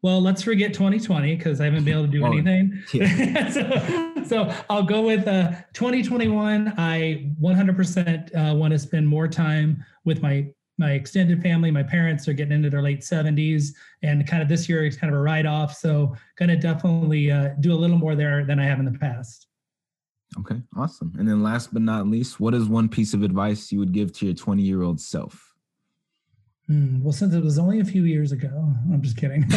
well, 0.00 0.20
let's 0.20 0.42
forget 0.42 0.72
2020 0.72 1.34
because 1.34 1.60
I 1.60 1.64
haven't 1.64 1.84
been 1.84 1.94
able 1.94 2.06
to 2.06 2.08
do 2.08 2.24
oh, 2.24 2.32
anything. 2.32 2.82
Yeah. 2.92 3.50
so, 4.24 4.24
so, 4.24 4.54
I'll 4.70 4.84
go 4.84 5.02
with 5.02 5.26
uh, 5.26 5.52
2021. 5.72 6.74
I 6.76 7.32
100% 7.42 8.52
uh, 8.52 8.54
want 8.54 8.72
to 8.72 8.78
spend 8.78 9.08
more 9.08 9.26
time 9.26 9.84
with 10.04 10.22
my 10.22 10.48
my 10.78 10.92
extended 10.92 11.42
family. 11.42 11.70
My 11.70 11.82
parents 11.82 12.26
are 12.28 12.32
getting 12.32 12.52
into 12.52 12.70
their 12.70 12.82
late 12.82 13.00
70s, 13.00 13.74
and 14.02 14.26
kind 14.26 14.42
of 14.42 14.48
this 14.48 14.68
year 14.68 14.86
is 14.86 14.96
kind 14.96 15.12
of 15.12 15.18
a 15.18 15.22
write 15.22 15.46
off. 15.46 15.74
So, 15.74 16.14
going 16.36 16.48
to 16.48 16.56
definitely 16.56 17.30
uh, 17.30 17.50
do 17.60 17.72
a 17.72 17.76
little 17.76 17.98
more 17.98 18.14
there 18.14 18.44
than 18.44 18.58
I 18.58 18.64
have 18.64 18.78
in 18.78 18.84
the 18.84 18.98
past. 18.98 19.48
Okay, 20.38 20.60
awesome. 20.76 21.12
And 21.18 21.28
then 21.28 21.42
last 21.42 21.72
but 21.72 21.82
not 21.82 22.06
least, 22.06 22.38
what 22.38 22.54
is 22.54 22.68
one 22.68 22.88
piece 22.88 23.14
of 23.14 23.22
advice 23.22 23.72
you 23.72 23.78
would 23.78 23.92
give 23.92 24.12
to 24.14 24.26
your 24.26 24.34
20 24.34 24.62
year 24.62 24.82
old 24.82 25.00
self? 25.00 25.54
Hmm, 26.66 27.02
well, 27.02 27.12
since 27.12 27.34
it 27.34 27.42
was 27.42 27.58
only 27.58 27.80
a 27.80 27.84
few 27.84 28.04
years 28.04 28.30
ago, 28.30 28.72
I'm 28.92 29.00
just 29.00 29.16
kidding. 29.16 29.46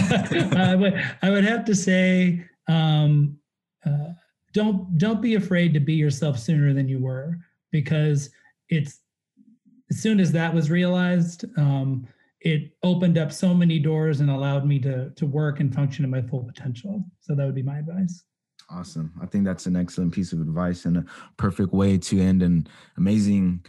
I, 0.56 0.76
would, 0.76 0.94
I 1.22 1.30
would 1.30 1.44
have 1.44 1.66
to 1.66 1.76
say, 1.76 2.46
um, 2.70 3.38
uh, 3.86 4.14
don't 4.54 4.98
don't 4.98 5.22
be 5.22 5.36
afraid 5.36 5.74
to 5.74 5.80
be 5.80 5.94
yourself 5.94 6.38
sooner 6.38 6.74
than 6.74 6.88
you 6.88 7.00
were, 7.00 7.38
because 7.72 8.30
it's 8.70 9.00
as 9.92 10.00
soon 10.00 10.20
as 10.22 10.32
that 10.32 10.54
was 10.54 10.72
realized, 10.72 11.46
um, 11.58 12.08
it 12.40 12.72
opened 12.82 13.18
up 13.18 13.32
so 13.32 13.54
many 13.54 13.78
doors 13.78 14.22
and 14.22 14.32
allowed 14.32 14.66
me 14.66 14.80
to 14.80 15.12
to 15.12 15.26
work 15.28 15.60
and 15.60 15.76
function 15.76 16.04
at 16.06 16.10
my 16.10 16.22
full 16.22 16.44
potential. 16.44 17.06
So 17.20 17.36
that 17.36 17.46
would 17.46 17.54
be 17.54 17.62
my 17.62 17.80
advice. 17.80 18.24
Awesome. 18.70 19.12
I 19.22 19.26
think 19.26 19.44
that's 19.44 19.66
an 19.66 19.76
excellent 19.76 20.14
piece 20.14 20.32
of 20.32 20.40
advice 20.40 20.86
and 20.86 20.98
a 20.98 21.06
perfect 21.36 21.74
way 21.74 21.98
to 21.98 22.22
end 22.22 22.42
an 22.42 22.68
amazing 22.98 23.66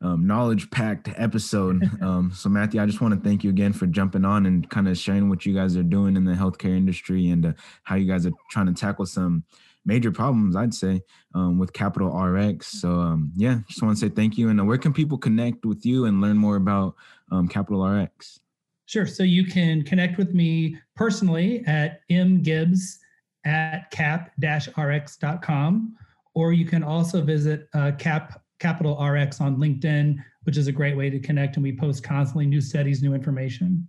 um, 0.00 0.26
knowledge 0.26 0.70
packed 0.70 1.08
episode. 1.16 1.82
Um, 2.06 2.30
so, 2.32 2.48
Matthew, 2.48 2.80
I 2.80 2.86
just 2.86 3.00
want 3.00 3.14
to 3.14 3.28
thank 3.28 3.42
you 3.42 3.50
again 3.50 3.72
for 3.72 3.86
jumping 3.86 4.24
on 4.24 4.46
and 4.46 4.68
kind 4.68 4.86
of 4.86 4.96
sharing 4.96 5.28
what 5.28 5.44
you 5.44 5.54
guys 5.54 5.76
are 5.76 5.82
doing 5.82 6.14
in 6.14 6.24
the 6.24 6.34
healthcare 6.34 6.76
industry 6.76 7.30
and 7.30 7.46
uh, 7.46 7.52
how 7.82 7.96
you 7.96 8.06
guys 8.06 8.26
are 8.26 8.32
trying 8.50 8.66
to 8.66 8.74
tackle 8.74 9.06
some 9.06 9.42
major 9.84 10.12
problems, 10.12 10.54
I'd 10.54 10.74
say, 10.74 11.00
um, 11.34 11.58
with 11.58 11.72
Capital 11.72 12.16
RX. 12.16 12.80
So, 12.80 13.00
um, 13.00 13.32
yeah, 13.34 13.60
just 13.68 13.82
want 13.82 13.96
to 13.96 14.00
say 14.00 14.08
thank 14.08 14.36
you. 14.36 14.50
And 14.50 14.60
uh, 14.60 14.64
where 14.64 14.78
can 14.78 14.92
people 14.92 15.18
connect 15.18 15.64
with 15.64 15.86
you 15.86 16.04
and 16.04 16.20
learn 16.20 16.36
more 16.36 16.56
about 16.56 16.94
um, 17.32 17.48
Capital 17.48 17.84
RX? 17.84 18.40
Sure. 18.84 19.06
So, 19.06 19.22
you 19.22 19.44
can 19.44 19.82
connect 19.82 20.18
with 20.18 20.34
me 20.34 20.76
personally 20.94 21.64
at 21.66 22.00
mgibbs 22.10 22.98
at 23.44 23.90
cap-rx.com, 23.90 25.96
or 26.34 26.52
you 26.52 26.66
can 26.66 26.82
also 26.82 27.22
visit 27.22 27.68
uh, 27.74 27.92
cap 27.98 28.42
Capital 28.58 28.96
RX 29.02 29.40
on 29.40 29.56
LinkedIn, 29.56 30.16
which 30.44 30.56
is 30.56 30.66
a 30.66 30.72
great 30.72 30.96
way 30.96 31.10
to 31.10 31.18
connect. 31.18 31.56
And 31.56 31.62
we 31.62 31.76
post 31.76 32.02
constantly 32.02 32.46
new 32.46 32.60
studies, 32.60 33.02
new 33.02 33.14
information. 33.14 33.86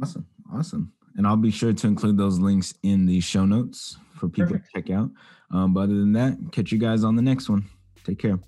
Awesome. 0.00 0.26
Awesome. 0.52 0.92
And 1.16 1.26
I'll 1.26 1.36
be 1.36 1.50
sure 1.50 1.72
to 1.72 1.86
include 1.86 2.16
those 2.16 2.38
links 2.38 2.74
in 2.82 3.06
the 3.06 3.20
show 3.20 3.44
notes 3.44 3.96
for 4.14 4.28
people 4.28 4.52
Perfect. 4.52 4.70
to 4.74 4.82
check 4.82 4.90
out. 4.90 5.10
Um, 5.50 5.74
but 5.74 5.80
other 5.80 5.94
than 5.94 6.12
that, 6.12 6.38
catch 6.52 6.72
you 6.72 6.78
guys 6.78 7.04
on 7.04 7.16
the 7.16 7.22
next 7.22 7.48
one. 7.48 7.66
Take 8.04 8.18
care. 8.18 8.38